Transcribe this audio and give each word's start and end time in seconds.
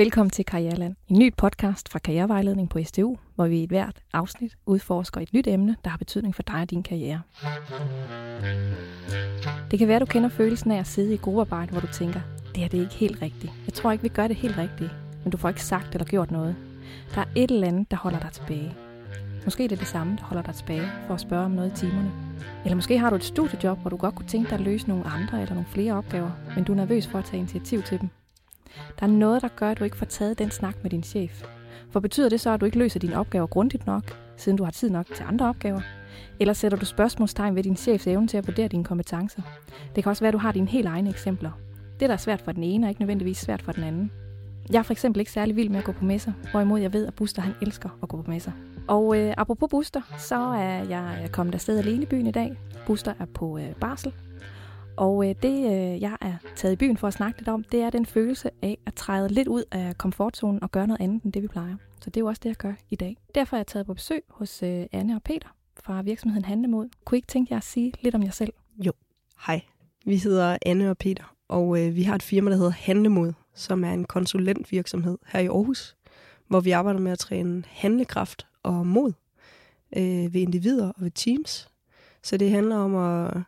Velkommen 0.00 0.30
til 0.30 0.44
Karriereland, 0.44 0.96
en 1.08 1.18
ny 1.18 1.32
podcast 1.36 1.88
fra 1.88 1.98
Karrierevejledning 1.98 2.70
på 2.70 2.78
STU, 2.84 3.16
hvor 3.34 3.46
vi 3.46 3.62
i 3.62 3.66
hvert 3.66 4.02
afsnit 4.12 4.56
udforsker 4.66 5.20
et 5.20 5.32
nyt 5.32 5.46
emne, 5.46 5.76
der 5.84 5.90
har 5.90 5.98
betydning 5.98 6.34
for 6.34 6.42
dig 6.42 6.54
og 6.54 6.70
din 6.70 6.82
karriere. 6.82 7.22
Det 9.70 9.78
kan 9.78 9.88
være, 9.88 9.98
du 9.98 10.04
kender 10.04 10.28
følelsen 10.28 10.70
af 10.70 10.78
at 10.78 10.86
sidde 10.86 11.14
i 11.14 11.16
gruppearbejde, 11.16 11.70
hvor 11.72 11.80
du 11.80 11.86
tænker, 11.86 12.20
det 12.48 12.56
her 12.56 12.68
det 12.68 12.78
er 12.78 12.82
ikke 12.82 12.94
helt 12.94 13.22
rigtigt. 13.22 13.52
Jeg 13.66 13.74
tror 13.74 13.92
ikke, 13.92 14.02
vi 14.02 14.08
gør 14.08 14.26
det 14.26 14.36
helt 14.36 14.58
rigtigt, 14.58 14.90
men 15.24 15.30
du 15.30 15.36
får 15.36 15.48
ikke 15.48 15.64
sagt 15.64 15.94
eller 15.94 16.06
gjort 16.06 16.30
noget. 16.30 16.56
Der 17.14 17.20
er 17.20 17.26
et 17.36 17.50
eller 17.50 17.68
andet, 17.68 17.90
der 17.90 17.96
holder 17.96 18.20
dig 18.20 18.32
tilbage. 18.32 18.74
Måske 19.44 19.64
er 19.64 19.68
det 19.68 19.78
det 19.78 19.88
samme, 19.88 20.16
der 20.16 20.24
holder 20.24 20.42
dig 20.42 20.54
tilbage 20.54 20.88
for 21.06 21.14
at 21.14 21.20
spørge 21.20 21.44
om 21.44 21.50
noget 21.50 21.72
i 21.72 21.76
timerne. 21.76 22.10
Eller 22.64 22.76
måske 22.76 22.98
har 22.98 23.10
du 23.10 23.16
et 23.16 23.24
studiejob, 23.24 23.78
hvor 23.78 23.90
du 23.90 23.96
godt 23.96 24.14
kunne 24.14 24.28
tænke 24.28 24.50
dig 24.50 24.58
at 24.58 24.64
løse 24.64 24.88
nogle 24.88 25.04
andre 25.04 25.42
eller 25.42 25.54
nogle 25.54 25.68
flere 25.68 25.92
opgaver, 25.92 26.30
men 26.54 26.64
du 26.64 26.72
er 26.72 26.76
nervøs 26.76 27.06
for 27.06 27.18
at 27.18 27.24
tage 27.24 27.38
initiativ 27.38 27.82
til 27.82 28.00
dem. 28.00 28.08
Der 29.00 29.06
er 29.06 29.10
noget, 29.10 29.42
der 29.42 29.48
gør, 29.56 29.70
at 29.70 29.78
du 29.78 29.84
ikke 29.84 29.96
får 29.96 30.06
taget 30.06 30.38
den 30.38 30.50
snak 30.50 30.76
med 30.82 30.90
din 30.90 31.02
chef. 31.02 31.44
For 31.90 32.00
betyder 32.00 32.28
det 32.28 32.40
så, 32.40 32.50
at 32.50 32.60
du 32.60 32.64
ikke 32.64 32.78
løser 32.78 33.00
dine 33.00 33.18
opgaver 33.18 33.46
grundigt 33.46 33.86
nok, 33.86 34.18
siden 34.36 34.58
du 34.58 34.64
har 34.64 34.70
tid 34.70 34.90
nok 34.90 35.06
til 35.06 35.24
andre 35.28 35.48
opgaver? 35.48 35.80
Eller 36.40 36.54
sætter 36.54 36.78
du 36.78 36.84
spørgsmålstegn 36.84 37.56
ved 37.56 37.62
din 37.62 37.76
chefs 37.76 38.06
evne 38.06 38.28
til 38.28 38.36
at 38.36 38.46
vurdere 38.46 38.68
dine 38.68 38.84
kompetencer? 38.84 39.42
Det 39.96 40.04
kan 40.04 40.10
også 40.10 40.22
være, 40.22 40.28
at 40.28 40.32
du 40.32 40.38
har 40.38 40.52
dine 40.52 40.66
helt 40.66 40.86
egne 40.86 41.10
eksempler. 41.10 41.50
Det, 42.00 42.08
der 42.08 42.12
er 42.12 42.18
svært 42.18 42.40
for 42.40 42.52
den 42.52 42.62
ene, 42.62 42.86
er 42.86 42.88
ikke 42.88 43.00
nødvendigvis 43.00 43.38
svært 43.38 43.62
for 43.62 43.72
den 43.72 43.84
anden. 43.84 44.10
Jeg 44.72 44.78
er 44.78 44.82
for 44.82 44.92
eksempel 44.92 45.20
ikke 45.20 45.32
særlig 45.32 45.56
vild 45.56 45.68
med 45.68 45.78
at 45.78 45.84
gå 45.84 45.92
på 45.92 46.04
messer, 46.04 46.32
hvorimod 46.50 46.80
jeg 46.80 46.92
ved, 46.92 47.06
at 47.06 47.14
Buster 47.14 47.42
han 47.42 47.54
elsker 47.62 47.88
at 48.02 48.08
gå 48.08 48.22
på 48.22 48.30
messer. 48.30 48.52
Og 48.88 49.18
øh, 49.18 49.34
apropos 49.36 49.68
Buster, 49.70 50.00
så 50.18 50.36
er 50.36 50.84
jeg 50.84 51.28
kommet 51.32 51.54
afsted 51.54 51.78
alene 51.78 52.02
i 52.02 52.06
byen 52.06 52.26
i 52.26 52.30
dag. 52.30 52.52
Buster 52.86 53.12
er 53.18 53.24
på 53.24 53.58
øh, 53.58 53.72
barsel, 53.80 54.12
og 55.00 55.28
øh, 55.28 55.34
det, 55.42 55.64
øh, 55.66 56.02
jeg 56.02 56.16
er 56.20 56.34
taget 56.56 56.72
i 56.72 56.76
byen 56.76 56.96
for 56.96 57.06
at 57.06 57.14
snakke 57.14 57.38
lidt 57.38 57.48
om, 57.48 57.64
det 57.64 57.80
er 57.80 57.90
den 57.90 58.06
følelse 58.06 58.50
af 58.62 58.78
at 58.86 58.94
træde 58.94 59.28
lidt 59.28 59.48
ud 59.48 59.64
af 59.70 59.98
komfortzonen 59.98 60.62
og 60.62 60.72
gøre 60.72 60.86
noget 60.86 61.00
andet 61.00 61.22
end 61.22 61.32
det, 61.32 61.42
vi 61.42 61.48
plejer. 61.48 61.76
Så 62.00 62.10
det 62.10 62.16
er 62.16 62.20
jo 62.20 62.26
også 62.26 62.40
det, 62.42 62.48
jeg 62.48 62.56
gør 62.56 62.72
i 62.90 62.96
dag. 62.96 63.16
Derfor 63.34 63.56
er 63.56 63.58
jeg 63.58 63.66
taget 63.66 63.86
på 63.86 63.94
besøg 63.94 64.22
hos 64.28 64.62
øh, 64.62 64.86
Anne 64.92 65.14
og 65.14 65.22
Peter 65.22 65.48
fra 65.82 66.02
virksomheden 66.02 66.44
Handlemod. 66.44 66.88
Kunne 67.04 67.16
I 67.16 67.18
ikke 67.18 67.26
tænke 67.26 67.52
jer 67.52 67.58
at 67.58 67.64
sige 67.64 67.92
lidt 68.00 68.14
om 68.14 68.22
jer 68.22 68.30
selv? 68.30 68.52
Jo, 68.86 68.92
hej. 69.46 69.60
Vi 70.04 70.16
hedder 70.16 70.58
Anne 70.66 70.90
og 70.90 70.98
Peter, 70.98 71.34
og 71.48 71.80
øh, 71.80 71.96
vi 71.96 72.02
har 72.02 72.14
et 72.14 72.22
firma, 72.22 72.50
der 72.50 72.56
hedder 72.56 72.70
Handlemod, 72.70 73.32
som 73.54 73.84
er 73.84 73.92
en 73.92 74.04
konsulentvirksomhed 74.04 75.18
her 75.26 75.40
i 75.40 75.46
Aarhus, 75.46 75.96
hvor 76.48 76.60
vi 76.60 76.70
arbejder 76.70 77.00
med 77.00 77.12
at 77.12 77.18
træne 77.18 77.62
handlekraft 77.66 78.46
og 78.62 78.86
mod 78.86 79.12
øh, 79.96 80.34
ved 80.34 80.40
individer 80.40 80.88
og 80.88 80.94
ved 80.98 81.10
teams. 81.10 81.68
Så 82.22 82.36
det 82.36 82.50
handler 82.50 82.76
om 82.76 82.96
at, 82.96 83.42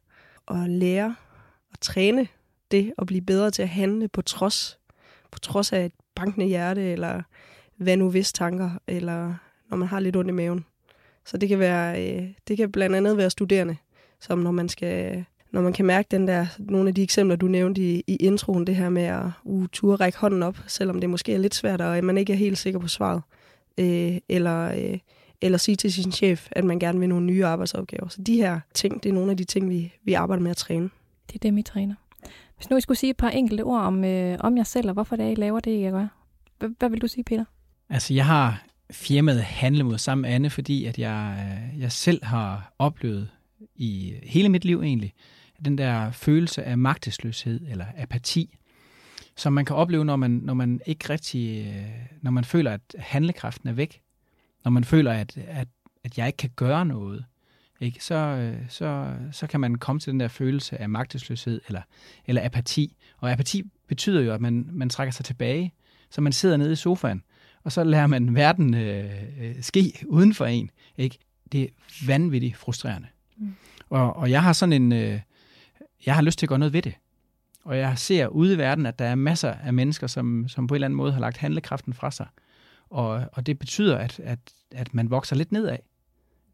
at 0.48 0.70
lære 0.70 1.14
træne 1.82 2.28
det 2.70 2.92
og 2.98 3.06
blive 3.06 3.22
bedre 3.22 3.50
til 3.50 3.62
at 3.62 3.68
handle 3.68 4.08
på 4.08 4.22
trods, 4.22 4.78
på 5.30 5.38
trods 5.38 5.72
af 5.72 5.84
et 5.84 5.92
bankende 6.14 6.46
hjerte, 6.46 6.82
eller 6.82 7.22
hvad 7.76 7.96
nu 7.96 8.10
hvis 8.10 8.32
tanker, 8.32 8.70
eller 8.86 9.34
når 9.70 9.76
man 9.76 9.88
har 9.88 10.00
lidt 10.00 10.16
ondt 10.16 10.30
i 10.30 10.32
maven. 10.32 10.64
Så 11.24 11.36
det 11.36 11.48
kan, 11.48 11.58
være, 11.58 12.08
øh, 12.08 12.28
det 12.48 12.56
kan 12.56 12.72
blandt 12.72 12.96
andet 12.96 13.16
være 13.16 13.30
studerende, 13.30 13.76
som 14.20 14.38
når 14.38 14.50
man 14.50 14.68
skal 14.68 15.24
når 15.52 15.62
man 15.62 15.72
kan 15.72 15.84
mærke 15.84 16.08
den 16.10 16.28
der, 16.28 16.46
nogle 16.58 16.88
af 16.88 16.94
de 16.94 17.02
eksempler, 17.02 17.36
du 17.36 17.46
nævnte 17.46 17.80
i, 17.80 18.04
i 18.06 18.16
introen, 18.16 18.66
det 18.66 18.76
her 18.76 18.88
med 18.88 19.02
at 19.02 19.24
uh, 19.44 19.66
turde 19.72 19.96
række 19.96 20.18
hånden 20.18 20.42
op, 20.42 20.58
selvom 20.66 21.00
det 21.00 21.10
måske 21.10 21.34
er 21.34 21.38
lidt 21.38 21.54
svært, 21.54 21.80
og 21.80 21.96
øh, 21.96 22.04
man 22.04 22.18
ikke 22.18 22.32
er 22.32 22.36
helt 22.36 22.58
sikker 22.58 22.80
på 22.80 22.88
svaret. 22.88 23.22
Øh, 23.78 24.18
eller, 24.28 24.72
øh, 24.92 24.98
eller 25.40 25.58
sige 25.58 25.76
til 25.76 25.92
sin 25.92 26.12
chef, 26.12 26.48
at 26.50 26.64
man 26.64 26.78
gerne 26.78 26.98
vil 26.98 27.08
nogle 27.08 27.26
nye 27.26 27.44
arbejdsopgaver. 27.44 28.08
Så 28.08 28.22
de 28.22 28.36
her 28.36 28.60
ting, 28.74 29.02
det 29.02 29.08
er 29.08 29.12
nogle 29.12 29.30
af 29.30 29.36
de 29.36 29.44
ting, 29.44 29.70
vi, 29.70 29.92
vi 30.04 30.12
arbejder 30.12 30.42
med 30.42 30.50
at 30.50 30.56
træne. 30.56 30.90
Det 31.26 31.34
er 31.34 31.38
dem, 31.38 31.58
I 31.58 31.62
træner. 31.62 31.94
Hvis 32.56 32.70
nu 32.70 32.76
I 32.76 32.80
skulle 32.80 32.98
sige 32.98 33.10
et 33.10 33.16
par 33.16 33.28
enkelte 33.28 33.62
ord 33.62 33.80
om, 33.80 34.04
øh, 34.04 34.38
om 34.40 34.56
jer 34.56 34.62
selv, 34.62 34.88
og 34.88 34.92
hvorfor 34.92 35.16
det 35.16 35.26
er, 35.26 35.30
I 35.30 35.34
laver 35.34 35.60
det, 35.60 35.70
I 35.70 35.90
gør. 35.90 36.06
Hvad, 36.58 36.68
hvad 36.78 36.90
vil 36.90 37.00
du 37.00 37.08
sige, 37.08 37.24
Peter? 37.24 37.44
Altså, 37.88 38.14
jeg 38.14 38.26
har 38.26 38.64
firmaet 38.90 39.42
Handlemod 39.42 39.98
sammen 39.98 40.22
med 40.22 40.30
Anne, 40.30 40.50
fordi 40.50 40.84
at 40.84 40.98
jeg, 40.98 41.48
øh, 41.74 41.80
jeg 41.80 41.92
selv 41.92 42.24
har 42.24 42.72
oplevet 42.78 43.28
i 43.74 44.14
hele 44.22 44.48
mit 44.48 44.64
liv 44.64 44.82
egentlig, 44.82 45.12
den 45.64 45.78
der 45.78 46.10
følelse 46.10 46.64
af 46.64 46.78
magtesløshed 46.78 47.60
eller 47.68 47.84
apati, 47.96 48.58
som 49.36 49.52
man 49.52 49.64
kan 49.64 49.76
opleve, 49.76 50.04
når 50.04 50.16
man, 50.16 50.30
når 50.30 50.54
man 50.54 50.80
ikke 50.86 51.10
rigtig, 51.10 51.66
øh, 51.66 51.90
når 52.22 52.30
man 52.30 52.44
føler, 52.44 52.70
at 52.70 52.96
handlekraften 52.98 53.68
er 53.68 53.72
væk, 53.72 54.00
når 54.64 54.70
man 54.70 54.84
føler, 54.84 55.12
at, 55.12 55.36
at, 55.36 55.68
at 56.04 56.18
jeg 56.18 56.26
ikke 56.26 56.36
kan 56.36 56.50
gøre 56.56 56.86
noget, 56.86 57.24
ikke? 57.82 58.04
Så, 58.04 58.14
øh, 58.14 58.56
så, 58.68 59.14
så 59.32 59.46
kan 59.46 59.60
man 59.60 59.74
komme 59.74 60.00
til 60.00 60.12
den 60.12 60.20
der 60.20 60.28
følelse 60.28 60.80
af 60.80 60.88
magtesløshed 60.88 61.60
eller, 61.66 61.82
eller 62.26 62.44
apati. 62.44 62.96
Og 63.18 63.32
apati 63.32 63.62
betyder 63.86 64.20
jo, 64.20 64.32
at 64.32 64.40
man, 64.40 64.66
man 64.72 64.90
trækker 64.90 65.12
sig 65.12 65.24
tilbage, 65.24 65.72
så 66.10 66.20
man 66.20 66.32
sidder 66.32 66.56
nede 66.56 66.72
i 66.72 66.76
sofaen, 66.76 67.22
og 67.64 67.72
så 67.72 67.84
lærer 67.84 68.06
man 68.06 68.34
verden 68.34 68.74
øh, 68.74 69.10
øh 69.40 69.62
ske 69.62 70.04
uden 70.06 70.34
for 70.34 70.46
en. 70.46 70.70
Ikke? 70.96 71.18
Det 71.52 71.62
er 71.62 71.68
vanvittigt 72.06 72.56
frustrerende. 72.56 73.08
Mm. 73.36 73.54
Og, 73.90 74.16
og 74.16 74.30
jeg 74.30 74.42
har 74.42 74.52
sådan 74.52 74.72
en... 74.72 74.92
Øh, 74.92 75.20
jeg 76.06 76.14
har 76.14 76.22
lyst 76.22 76.38
til 76.38 76.46
at 76.46 76.48
gøre 76.48 76.58
noget 76.58 76.72
ved 76.72 76.82
det. 76.82 76.94
Og 77.64 77.78
jeg 77.78 77.98
ser 77.98 78.26
ude 78.26 78.54
i 78.54 78.58
verden, 78.58 78.86
at 78.86 78.98
der 78.98 79.04
er 79.04 79.14
masser 79.14 79.54
af 79.54 79.72
mennesker, 79.72 80.06
som, 80.06 80.48
som 80.48 80.66
på 80.66 80.74
en 80.74 80.76
eller 80.76 80.86
anden 80.86 80.96
måde 80.96 81.12
har 81.12 81.20
lagt 81.20 81.36
handlekraften 81.36 81.94
fra 81.94 82.10
sig. 82.10 82.26
Og, 82.90 83.24
og 83.32 83.46
det 83.46 83.58
betyder, 83.58 83.98
at, 83.98 84.20
at, 84.20 84.38
at 84.70 84.94
man 84.94 85.10
vokser 85.10 85.36
lidt 85.36 85.52
nedad. 85.52 85.76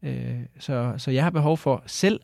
Øh, 0.03 0.39
så, 0.59 0.93
så 0.97 1.11
jeg 1.11 1.23
har 1.23 1.29
behov 1.29 1.57
for 1.57 1.83
selv 1.85 2.19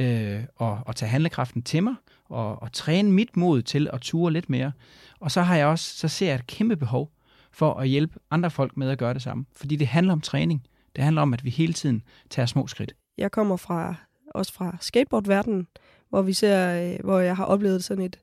øh, 0.00 0.44
at, 0.60 0.72
at 0.88 0.96
tage 0.96 1.10
handlekraften 1.10 1.62
til 1.62 1.82
mig, 1.82 1.94
og, 2.24 2.62
og 2.62 2.72
træne 2.72 3.12
mit 3.12 3.36
mod 3.36 3.62
til 3.62 3.90
at 3.92 4.00
ture 4.00 4.32
lidt 4.32 4.50
mere. 4.50 4.72
Og 5.20 5.30
så 5.30 5.42
har 5.42 5.56
jeg 5.56 5.66
også, 5.66 5.96
så 5.96 6.08
ser 6.08 6.26
jeg 6.26 6.34
et 6.34 6.46
kæmpe 6.46 6.76
behov 6.76 7.10
for 7.52 7.74
at 7.74 7.88
hjælpe 7.88 8.18
andre 8.30 8.50
folk 8.50 8.76
med 8.76 8.90
at 8.90 8.98
gøre 8.98 9.14
det 9.14 9.22
samme. 9.22 9.44
Fordi 9.56 9.76
det 9.76 9.86
handler 9.86 10.12
om 10.12 10.20
træning. 10.20 10.66
Det 10.96 11.04
handler 11.04 11.22
om, 11.22 11.34
at 11.34 11.44
vi 11.44 11.50
hele 11.50 11.72
tiden 11.72 12.02
tager 12.30 12.46
små 12.46 12.66
skridt. 12.66 12.94
Jeg 13.18 13.30
kommer 13.30 13.56
fra, 13.56 13.94
også 14.34 14.52
fra 14.52 14.76
skateboardverdenen, 14.80 15.66
hvor 16.08 16.22
vi 16.22 16.32
ser, 16.32 16.92
øh, 16.92 16.98
hvor 17.04 17.18
jeg 17.18 17.36
har 17.36 17.44
oplevet 17.44 17.84
sådan 17.84 18.04
et, 18.04 18.18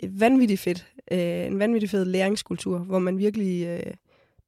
et 0.00 0.20
vanvittigt 0.20 0.60
fedt, 0.60 0.86
øh, 1.12 1.18
en 1.46 1.58
vanvittig 1.58 1.90
fed 1.90 2.04
læringskultur, 2.04 2.78
hvor 2.78 2.98
man 2.98 3.18
virkelig 3.18 3.66
øh, 3.66 3.94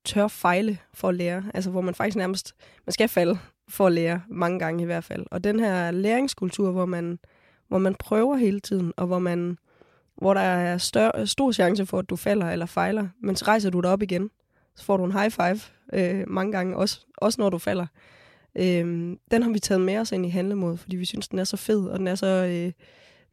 tør 0.04 0.28
fejle 0.28 0.78
for 0.94 1.08
at 1.08 1.14
lære. 1.14 1.44
Altså 1.54 1.70
hvor 1.70 1.80
man 1.80 1.94
faktisk 1.94 2.16
nærmest, 2.16 2.54
man 2.86 2.92
skal 2.92 3.08
falde 3.08 3.38
for 3.68 3.86
at 3.86 3.92
lære, 3.92 4.22
mange 4.28 4.58
gange 4.58 4.82
i 4.82 4.86
hvert 4.86 5.04
fald. 5.04 5.26
Og 5.30 5.44
den 5.44 5.60
her 5.60 5.90
læringskultur, 5.90 6.70
hvor 6.70 6.86
man, 6.86 7.18
hvor 7.68 7.78
man 7.78 7.94
prøver 7.94 8.36
hele 8.36 8.60
tiden, 8.60 8.92
og 8.96 9.06
hvor 9.06 9.18
man 9.18 9.58
hvor 10.16 10.34
der 10.34 10.40
er 10.40 10.78
større, 10.78 11.26
stor 11.26 11.52
chance 11.52 11.86
for, 11.86 11.98
at 11.98 12.10
du 12.10 12.16
falder 12.16 12.50
eller 12.50 12.66
fejler, 12.66 13.08
men 13.22 13.36
så 13.36 13.44
rejser 13.44 13.70
du 13.70 13.80
dig 13.80 13.90
op 13.90 14.02
igen. 14.02 14.30
Så 14.76 14.84
får 14.84 14.96
du 14.96 15.04
en 15.04 15.12
high 15.12 15.30
five 15.30 15.60
øh, 15.92 16.24
mange 16.28 16.52
gange, 16.52 16.76
også, 16.76 17.06
også 17.16 17.40
når 17.40 17.50
du 17.50 17.58
falder. 17.58 17.86
Øh, 18.58 19.16
den 19.30 19.42
har 19.42 19.50
vi 19.50 19.58
taget 19.58 19.80
med 19.80 19.98
os 19.98 20.12
ind 20.12 20.26
i 20.26 20.28
handlemod, 20.28 20.76
fordi 20.76 20.96
vi 20.96 21.04
synes, 21.04 21.28
den 21.28 21.38
er 21.38 21.44
så 21.44 21.56
fed, 21.56 21.86
og 21.86 21.98
den 21.98 22.08
er 22.08 22.14
så, 22.14 22.26
øh, 22.26 22.72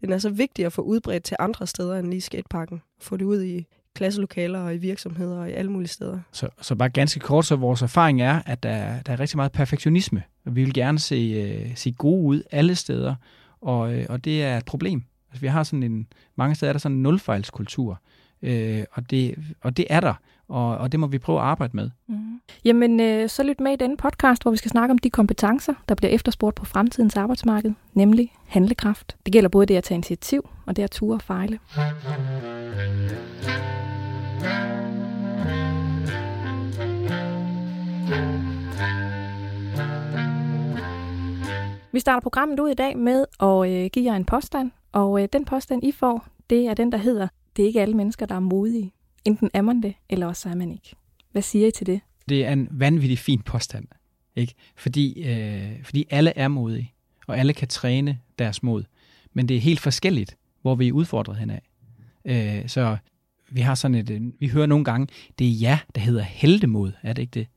den 0.02 0.12
er 0.12 0.18
så 0.18 0.30
vigtig 0.30 0.66
at 0.66 0.74
få 0.74 0.82
udbredt 0.82 1.24
til 1.24 1.38
andre 1.40 1.68
steder 1.68 2.00
end 2.00 2.08
lige 2.08 2.22
skateparken. 2.22 2.82
Få 3.00 3.18
det 3.18 3.26
ud 3.26 3.44
i 3.44 3.68
klasselokaler 3.96 4.60
og 4.60 4.76
i 4.76 4.78
virksomheder 4.78 5.40
og 5.40 5.50
i 5.50 5.54
alle 5.54 5.72
mulige 5.72 5.90
steder. 5.90 6.20
Så, 6.32 6.48
så 6.62 6.76
bare 6.76 6.90
ganske 6.90 7.20
kort, 7.20 7.46
så 7.46 7.56
vores 7.56 7.82
erfaring 7.82 8.22
er, 8.22 8.42
at 8.46 8.64
der, 8.64 9.02
der 9.02 9.14
er 9.14 9.20
rigtig 9.20 9.38
meget 9.38 9.52
perfektionisme. 9.52 10.24
Vi 10.46 10.64
vil 10.64 10.74
gerne 10.74 11.00
se, 11.00 11.16
øh, 11.16 11.72
se 11.76 11.92
gode 11.92 12.24
ud 12.24 12.44
alle 12.52 12.76
steder, 12.76 13.16
og, 13.62 13.94
øh, 13.94 14.06
og 14.10 14.26
det 14.26 14.44
er 14.44 14.58
et 14.58 14.66
problem. 14.66 15.04
Altså, 15.30 15.42
vi 15.42 15.48
har 15.48 15.64
sådan 15.64 15.84
en, 15.84 16.08
mange 16.36 16.56
steder 16.56 16.70
er 16.70 16.74
der 16.74 16.80
sådan 16.80 16.98
en 16.98 17.04
nulfejlskultur, 17.04 18.02
øh, 18.44 18.84
og, 18.92 19.10
det, 19.10 19.36
og 19.62 19.78
det 19.78 19.86
er 19.90 20.00
der, 20.00 20.14
og, 20.48 20.78
og 20.78 20.92
det 20.92 21.00
må 21.00 21.08
vi 21.08 21.18
prøve 21.18 21.40
at 21.40 21.46
arbejde 21.46 21.76
med. 21.76 21.90
Mm. 22.08 22.42
Jamen, 22.66 23.00
øh, 23.00 23.30
så 23.30 23.44
lyt 23.44 23.60
med 23.60 23.74
i 23.74 23.76
denne 23.76 23.98
podcast, 23.98 24.42
hvor 24.42 24.52
vi 24.52 24.58
skal 24.58 24.72
snakke 24.72 24.92
om 24.92 24.98
de 24.98 25.10
kompetencer, 25.10 25.74
der 25.90 25.96
bliver 25.96 26.12
efterspurgt 26.12 26.56
på 26.56 26.66
fremtidens 26.66 27.18
arbejdsmarked, 27.18 27.72
nemlig 27.94 28.32
handlekraft. 28.46 29.18
Det 29.26 29.34
gælder 29.34 29.50
både 29.50 29.66
det 29.66 29.76
at 29.76 29.84
tage 29.84 29.96
initiativ, 29.96 30.50
og 30.66 30.76
det 30.76 30.84
at 30.84 30.92
ture 30.92 31.16
og 31.16 31.22
fejle. 31.22 31.60
Vi 41.92 42.00
starter 42.00 42.22
programmet 42.22 42.60
ud 42.60 42.70
i 42.70 42.74
dag 42.74 42.98
med 42.98 43.26
at 43.40 43.72
øh, 43.72 43.90
give 43.94 44.12
jer 44.12 44.16
en 44.16 44.26
påstand, 44.26 44.72
og 44.92 45.22
øh, 45.22 45.28
den 45.34 45.46
påstand, 45.46 45.84
I 45.84 45.92
får, 45.92 46.26
det 46.50 46.68
er 46.68 46.74
den, 46.74 46.92
der 46.92 46.98
hedder, 46.98 47.28
det 47.56 47.64
er 47.64 47.68
ikke 47.68 47.82
alle 47.82 47.96
mennesker, 47.96 48.26
der 48.26 48.36
er 48.36 48.40
modige. 48.40 48.92
Enten 49.26 49.50
er 49.54 49.62
man 49.62 49.84
det, 49.84 49.94
eller 50.10 50.28
også 50.28 50.50
er 50.50 50.56
man 50.56 50.72
ikke. 50.72 50.96
Hvad 51.32 51.42
siger 51.42 51.68
I 51.68 51.72
til 51.72 51.88
det? 51.88 52.02
Det 52.30 52.46
er 52.46 52.54
en 52.54 52.68
vanvittig 52.72 53.20
fin 53.20 53.42
påstand, 53.42 53.88
ikke? 54.36 54.54
Fordi, 54.76 55.24
øh, 55.24 55.84
fordi 55.84 56.06
alle 56.10 56.34
er 56.38 56.48
modige, 56.48 56.94
og 57.28 57.40
alle 57.40 57.54
kan 57.54 57.68
træne 57.68 58.20
deres 58.40 58.64
mod. 58.64 58.84
Men 59.34 59.48
det 59.48 59.58
er 59.58 59.62
helt 59.62 59.80
forskelligt, 59.80 60.38
hvor 60.62 60.76
vi 60.76 60.88
er 60.88 60.92
udfordret 60.92 61.38
henad. 61.38 61.60
Øh, 62.26 62.70
så 62.70 62.98
vi 63.50 63.62
har 63.62 63.76
sådan 63.76 63.96
et, 63.96 64.10
øh, 64.10 64.22
vi 64.40 64.48
hører 64.48 64.66
nogle 64.66 64.86
gange, 64.86 65.08
det 65.40 65.48
er 65.48 65.52
ja, 65.52 65.80
der 65.96 66.02
hedder 66.02 66.22
heldemod, 66.22 66.92
er 67.02 67.14
det 67.14 67.22
ikke 67.22 67.40
det? 67.40 67.48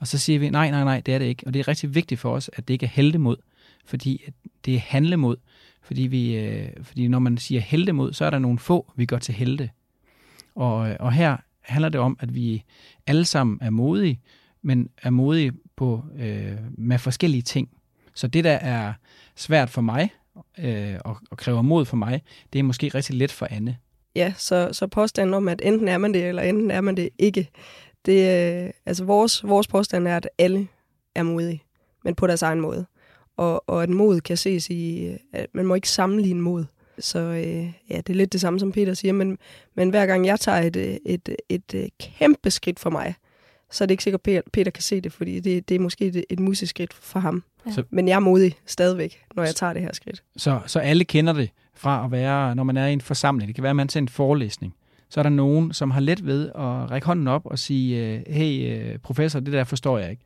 Og 0.00 0.06
så 0.06 0.18
siger 0.18 0.38
vi, 0.38 0.50
nej, 0.50 0.70
nej, 0.70 0.84
nej, 0.84 1.00
det 1.00 1.14
er 1.14 1.18
det 1.18 1.26
ikke. 1.26 1.46
Og 1.46 1.54
det 1.54 1.60
er 1.60 1.68
rigtig 1.68 1.94
vigtigt 1.94 2.20
for 2.20 2.34
os, 2.34 2.50
at 2.52 2.68
det 2.68 2.74
ikke 2.74 2.86
er 2.86 2.90
heldemod, 2.90 3.36
fordi 3.84 4.24
det 4.64 4.74
er 4.74 4.78
handlemod. 4.78 5.36
Fordi, 5.82 6.02
vi, 6.02 6.36
øh, 6.36 6.68
fordi 6.82 7.08
når 7.08 7.18
man 7.18 7.38
siger 7.38 7.60
heldemod, 7.60 8.12
så 8.12 8.24
er 8.24 8.30
der 8.30 8.38
nogle 8.38 8.58
få, 8.58 8.92
vi 8.96 9.06
går 9.06 9.18
til 9.18 9.34
helte. 9.34 9.70
Og, 10.54 10.90
øh, 10.90 10.96
og 11.00 11.12
her 11.12 11.36
handler 11.60 11.88
det 11.88 12.00
om, 12.00 12.16
at 12.20 12.34
vi 12.34 12.64
alle 13.06 13.24
sammen 13.24 13.58
er 13.62 13.70
modige, 13.70 14.20
men 14.62 14.88
er 15.02 15.10
modige 15.10 15.52
på, 15.76 16.04
øh, 16.18 16.56
med 16.78 16.98
forskellige 16.98 17.42
ting. 17.42 17.68
Så 18.14 18.26
det, 18.26 18.44
der 18.44 18.52
er 18.52 18.92
svært 19.36 19.70
for 19.70 19.80
mig, 19.80 20.10
øh, 20.58 20.96
og, 21.04 21.16
og 21.30 21.36
kræver 21.36 21.62
mod 21.62 21.84
for 21.84 21.96
mig, 21.96 22.22
det 22.52 22.58
er 22.58 22.62
måske 22.62 22.88
rigtig 22.88 23.14
let 23.14 23.32
for 23.32 23.46
Anne. 23.50 23.76
Ja, 24.16 24.34
så, 24.36 24.68
så 24.72 24.86
påstanden 24.86 25.34
om, 25.34 25.48
at 25.48 25.62
enten 25.64 25.88
er 25.88 25.98
man 25.98 26.14
det, 26.14 26.24
eller 26.24 26.42
enten 26.42 26.70
er 26.70 26.80
man 26.80 26.96
det 26.96 27.08
ikke, 27.18 27.50
det, 28.06 28.64
øh, 28.64 28.70
altså 28.86 29.04
vores, 29.04 29.44
vores 29.44 29.68
påstand 29.68 30.08
er, 30.08 30.16
at 30.16 30.28
alle 30.38 30.68
er 31.14 31.22
modige, 31.22 31.62
men 32.04 32.14
på 32.14 32.26
deres 32.26 32.42
egen 32.42 32.60
måde. 32.60 32.86
Og, 33.36 33.64
og 33.66 33.82
at 33.82 33.90
mod 33.90 34.20
kan 34.20 34.36
ses 34.36 34.70
i, 34.70 35.10
at 35.32 35.46
man 35.52 35.66
må 35.66 35.74
ikke 35.74 35.88
sammenligne 35.88 36.40
mod. 36.40 36.64
Så 36.98 37.18
øh, 37.18 37.72
ja, 37.90 37.96
det 37.96 38.10
er 38.10 38.14
lidt 38.14 38.32
det 38.32 38.40
samme, 38.40 38.60
som 38.60 38.72
Peter 38.72 38.94
siger, 38.94 39.12
men, 39.12 39.38
men 39.74 39.90
hver 39.90 40.06
gang 40.06 40.26
jeg 40.26 40.40
tager 40.40 40.58
et, 40.58 40.76
et, 41.06 41.28
et, 41.48 41.74
et 41.74 41.90
kæmpe 42.00 42.50
skridt 42.50 42.80
for 42.80 42.90
mig, 42.90 43.14
så 43.70 43.84
er 43.84 43.86
det 43.86 43.92
ikke 43.92 44.02
sikkert, 44.02 44.28
at 44.28 44.42
Peter 44.52 44.70
kan 44.70 44.82
se 44.82 45.00
det, 45.00 45.12
fordi 45.12 45.40
det, 45.40 45.68
det 45.68 45.74
er 45.74 45.78
måske 45.78 46.04
et, 46.06 46.24
et 46.30 46.40
museskridt 46.40 46.92
for 46.92 47.20
ham. 47.20 47.44
Ja. 47.66 47.82
Men 47.90 48.08
jeg 48.08 48.14
er 48.14 48.20
modig 48.20 48.54
stadigvæk, 48.66 49.22
når 49.34 49.44
jeg 49.44 49.54
tager 49.54 49.72
det 49.72 49.82
her 49.82 49.92
skridt. 49.92 50.22
Så, 50.36 50.60
så 50.66 50.78
alle 50.78 51.04
kender 51.04 51.32
det 51.32 51.50
fra 51.74 52.04
at 52.04 52.10
være, 52.10 52.54
når 52.54 52.62
man 52.64 52.76
er 52.76 52.86
i 52.86 52.92
en 52.92 53.00
forsamling. 53.00 53.48
Det 53.48 53.54
kan 53.54 53.62
være, 53.62 53.70
at 53.70 53.76
man 53.76 53.88
til 53.88 53.98
en 53.98 54.08
forelæsning. 54.08 54.74
Så 55.08 55.20
er 55.20 55.22
der 55.22 55.30
nogen, 55.30 55.72
som 55.72 55.90
har 55.90 56.00
let 56.00 56.26
ved 56.26 56.48
at 56.48 56.90
række 56.90 57.06
hånden 57.06 57.28
op 57.28 57.46
og 57.46 57.58
sige, 57.58 58.06
øh, 58.06 58.22
hey 58.26 58.76
øh, 58.76 58.98
professor, 58.98 59.40
det 59.40 59.52
der 59.52 59.64
forstår 59.64 59.98
jeg 59.98 60.10
ikke. 60.10 60.22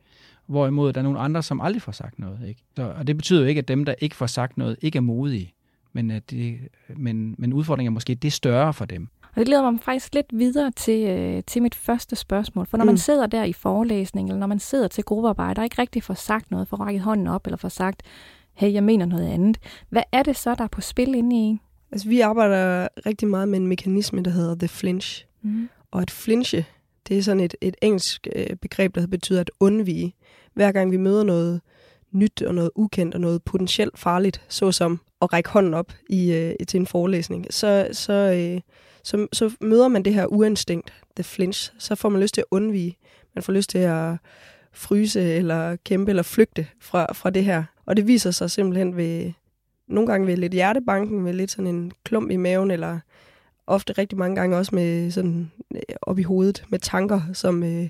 Hvorimod 0.49 0.93
der 0.93 0.99
er 0.99 1.03
nogle 1.03 1.19
andre, 1.19 1.43
som 1.43 1.61
aldrig 1.61 1.81
får 1.81 1.91
sagt 1.91 2.19
noget. 2.19 2.39
Ikke? 2.47 2.61
Så, 2.75 2.93
og 2.97 3.07
det 3.07 3.17
betyder 3.17 3.41
jo 3.41 3.45
ikke, 3.45 3.59
at 3.59 3.67
dem, 3.67 3.85
der 3.85 3.95
ikke 3.99 4.15
får 4.15 4.25
sagt 4.25 4.57
noget, 4.57 4.77
ikke 4.81 4.97
er 4.97 5.01
modige. 5.01 5.53
Men, 5.93 6.11
at 6.11 6.31
det, 6.31 6.57
men, 6.97 7.35
men 7.37 7.53
udfordringen 7.53 7.91
er 7.91 7.93
måske 7.93 8.15
det 8.15 8.33
større 8.33 8.73
for 8.73 8.85
dem. 8.85 9.07
Og 9.21 9.35
det 9.35 9.47
leder 9.47 9.71
mig 9.71 9.79
faktisk 9.81 10.13
lidt 10.13 10.25
videre 10.31 10.71
til, 10.71 11.09
øh, 11.09 11.43
til 11.47 11.61
mit 11.61 11.75
første 11.75 12.15
spørgsmål. 12.15 12.65
For 12.65 12.77
når 12.77 12.83
mm. 12.83 12.87
man 12.87 12.97
sidder 12.97 13.27
der 13.27 13.43
i 13.43 13.53
forelæsning, 13.53 14.29
eller 14.29 14.39
når 14.39 14.47
man 14.47 14.59
sidder 14.59 14.87
til 14.87 15.03
gruppearbejde, 15.03 15.59
og 15.59 15.63
ikke 15.63 15.81
rigtig 15.81 16.03
får 16.03 16.13
sagt 16.13 16.51
noget, 16.51 16.67
får 16.67 16.77
rækket 16.77 17.01
hånden 17.01 17.27
op, 17.27 17.47
eller 17.47 17.57
får 17.57 17.69
sagt, 17.69 18.03
hey, 18.53 18.73
jeg 18.73 18.83
mener 18.83 19.05
noget 19.05 19.27
andet. 19.27 19.57
Hvad 19.89 20.03
er 20.11 20.23
det 20.23 20.37
så, 20.37 20.55
der 20.55 20.63
er 20.63 20.67
på 20.67 20.81
spil 20.81 21.15
inde 21.15 21.35
i 21.35 21.39
en? 21.39 21.59
Altså, 21.91 22.09
vi 22.09 22.19
arbejder 22.19 22.87
rigtig 23.05 23.27
meget 23.27 23.47
med 23.47 23.59
en 23.59 23.67
mekanisme, 23.67 24.23
der 24.23 24.31
hedder 24.31 24.55
the 24.55 24.67
flinch. 24.67 25.25
Mm. 25.41 25.69
Og 25.91 26.01
at 26.01 26.11
flinche, 26.11 26.65
det 27.07 27.17
er 27.17 27.21
sådan 27.21 27.39
et, 27.39 27.55
et 27.61 27.75
engelsk 27.81 28.27
øh, 28.35 28.55
begreb, 28.55 28.95
der 28.95 29.07
betyder 29.07 29.41
at 29.41 29.51
undvige. 29.59 30.15
Hver 30.59 30.71
gang 30.71 30.91
vi 30.91 30.97
møder 30.97 31.23
noget 31.23 31.61
nyt 32.11 32.41
og 32.41 32.55
noget 32.55 32.71
ukendt 32.75 33.15
og 33.15 33.21
noget 33.21 33.43
potentielt 33.43 33.99
farligt, 33.99 34.41
såsom 34.47 34.99
at 35.21 35.33
række 35.33 35.49
hånden 35.49 35.73
op 35.73 35.93
i, 36.09 36.31
øh, 36.33 36.55
til 36.67 36.79
en 36.79 36.87
forelæsning, 36.87 37.45
så, 37.49 37.87
så, 37.91 38.13
øh, 38.13 38.61
så, 39.03 39.27
så 39.33 39.51
møder 39.61 39.87
man 39.87 40.05
det 40.05 40.13
her 40.13 40.25
uinstinkt, 40.25 40.93
the 41.15 41.23
flinch. 41.23 41.73
Så 41.77 41.95
får 41.95 42.09
man 42.09 42.21
lyst 42.21 42.33
til 42.33 42.41
at 42.41 42.45
undvige. 42.51 42.97
Man 43.35 43.43
får 43.43 43.53
lyst 43.53 43.69
til 43.69 43.77
at 43.77 44.15
fryse 44.71 45.21
eller 45.21 45.75
kæmpe 45.75 46.09
eller 46.09 46.23
flygte 46.23 46.67
fra, 46.81 47.13
fra 47.13 47.29
det 47.29 47.43
her. 47.43 47.63
Og 47.85 47.97
det 47.97 48.07
viser 48.07 48.31
sig 48.31 48.51
simpelthen 48.51 48.97
ved, 48.97 49.31
nogle 49.87 50.07
gange 50.07 50.27
ved 50.27 50.37
lidt 50.37 50.53
hjertebanken, 50.53 51.25
ved 51.25 51.33
lidt 51.33 51.51
sådan 51.51 51.67
en 51.67 51.91
klump 52.03 52.31
i 52.31 52.37
maven, 52.37 52.71
eller 52.71 52.99
ofte 53.67 53.93
rigtig 53.93 54.17
mange 54.17 54.35
gange 54.35 54.57
også 54.57 54.75
med 54.75 55.11
sådan 55.11 55.51
øh, 55.75 55.81
op 56.01 56.19
i 56.19 56.23
hovedet, 56.23 56.63
med 56.69 56.79
tanker, 56.79 57.21
som, 57.33 57.63
øh, 57.63 57.89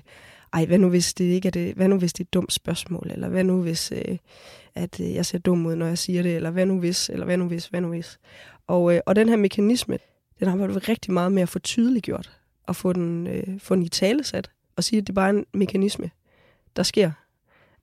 ej, 0.52 0.66
hvad 0.66 0.78
nu 0.78 0.88
hvis 0.88 1.14
det 1.14 1.24
ikke 1.24 1.46
er 1.46 1.50
det, 1.50 1.74
hvad 1.74 1.88
nu 1.88 1.98
hvis 1.98 2.12
det 2.12 2.20
er 2.20 2.24
et 2.24 2.34
dumt 2.34 2.52
spørgsmål, 2.52 3.10
eller 3.10 3.28
hvad 3.28 3.44
nu 3.44 3.62
hvis, 3.62 3.92
øh, 3.92 4.18
at 4.74 5.00
øh, 5.00 5.14
jeg 5.14 5.26
ser 5.26 5.38
dum 5.38 5.66
ud, 5.66 5.74
når 5.74 5.86
jeg 5.86 5.98
siger 5.98 6.22
det, 6.22 6.36
eller 6.36 6.50
hvad 6.50 6.66
nu 6.66 6.78
hvis, 6.78 7.08
eller 7.08 7.24
hvad 7.24 7.36
nu 7.36 7.46
hvis, 7.46 7.66
hvad 7.66 7.80
nu 7.80 7.88
hvis. 7.88 8.18
Og, 8.66 8.94
øh, 8.94 9.00
og 9.06 9.16
den 9.16 9.28
her 9.28 9.36
mekanisme, 9.36 9.98
den 10.40 10.48
har 10.48 10.56
været 10.56 10.88
rigtig 10.88 11.12
meget 11.12 11.32
med 11.32 11.42
at 11.42 11.48
få 11.48 11.58
tydeliggjort, 11.58 12.38
og 12.66 12.76
få 12.76 12.92
den, 12.92 13.26
øh, 13.26 13.60
få 13.60 13.74
den 13.74 13.82
i 13.82 13.88
talesat, 13.88 14.50
og 14.76 14.84
sige, 14.84 14.98
at 14.98 15.06
det 15.06 15.12
er 15.12 15.14
bare 15.14 15.30
en 15.30 15.44
mekanisme, 15.54 16.10
der 16.76 16.82
sker, 16.82 17.10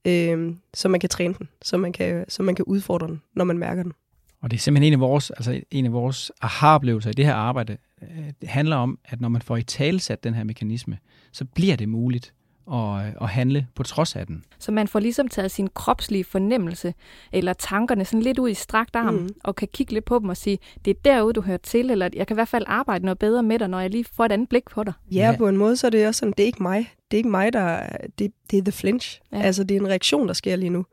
øh, 0.06 0.56
så 0.74 0.88
man 0.88 1.00
kan 1.00 1.10
træne 1.10 1.34
den, 1.34 1.50
så 1.62 1.78
man 1.78 1.94
kan, 1.94 2.26
så 2.28 2.44
man 2.44 2.56
kan 2.56 2.66
udfordre 2.66 3.08
den, 3.08 3.22
når 3.36 3.44
man 3.44 3.58
mærker 3.58 3.84
den. 3.84 3.94
Og 4.42 4.52
det 4.52 4.58
er 4.58 4.62
simpelthen 4.62 4.88
en 4.88 4.94
af 4.94 5.00
vores, 5.00 5.32
altså 5.32 5.62
en 5.72 5.86
af 5.86 5.92
vores 5.92 6.32
aha-oplevelser 6.42 7.10
i 7.10 7.14
det 7.14 7.26
her 7.26 7.34
arbejde. 7.34 7.78
Øh, 8.02 8.32
det 8.42 8.50
handler 8.50 8.76
om, 8.76 9.00
at 9.06 9.22
når 9.22 9.30
man 9.30 9.42
får 9.42 9.58
i 9.58 9.64
talesat 9.64 10.24
den 10.24 10.34
her 10.34 10.44
mekanisme, 10.44 10.98
så 11.32 11.46
bliver 11.46 11.76
det 11.76 11.90
muligt 11.90 12.34
at, 12.74 13.14
at 13.22 13.30
handle 13.30 13.68
på 13.76 13.84
trods 13.84 14.16
af 14.16 14.28
den. 14.28 14.44
Så 14.60 14.72
man 14.72 14.88
får 14.88 15.00
ligesom 15.00 15.28
taget 15.28 15.52
sin 15.52 15.70
kropslige 15.76 16.24
fornemmelse 16.24 16.94
eller 17.32 17.54
tankerne 17.54 18.06
sådan 18.06 18.22
lidt 18.22 18.40
ud 18.40 18.50
i 18.50 18.54
strakt 18.54 18.96
arm 18.96 19.14
mm. 19.14 19.30
og 19.44 19.56
kan 19.56 19.68
kigge 19.74 19.94
lidt 19.94 20.06
på 20.06 20.20
dem 20.20 20.30
og 20.30 20.38
sige, 20.38 20.60
det 20.86 20.92
er 20.92 21.02
derude, 21.06 21.34
du 21.34 21.42
hører 21.42 21.58
til, 21.58 21.92
eller 21.92 22.10
jeg 22.14 22.28
kan 22.28 22.34
i 22.34 22.38
hvert 22.38 22.48
fald 22.48 22.64
arbejde 22.68 23.06
noget 23.06 23.20
bedre 23.20 23.44
med 23.44 23.60
dig, 23.60 23.68
når 23.68 23.80
jeg 23.80 23.90
lige 23.90 24.06
får 24.14 24.26
et 24.26 24.32
andet 24.32 24.50
blik 24.50 24.70
på 24.72 24.84
dig. 24.84 24.94
Ja, 25.12 25.30
ja. 25.30 25.38
på 25.38 25.48
en 25.48 25.58
måde 25.58 25.76
så 25.76 25.88
er 25.88 25.92
det 25.92 26.08
også 26.08 26.20
sådan, 26.20 26.34
det 26.38 26.44
er 26.44 26.48
ikke 26.48 26.64
mig. 26.64 26.94
Det 27.12 27.18
er 27.18 27.20
ikke 27.20 27.30
mig, 27.30 27.54
der... 27.54 27.88
Det, 28.20 28.32
det 28.52 28.58
er 28.58 28.64
the 28.64 28.72
flinch. 28.72 29.22
Ja. 29.32 29.42
Altså, 29.42 29.64
det 29.64 29.78
er 29.78 29.82
en 29.82 29.88
reaktion, 29.88 30.28
der 30.28 30.34
sker 30.34 30.56
lige 30.56 30.70
nu. 30.70 30.86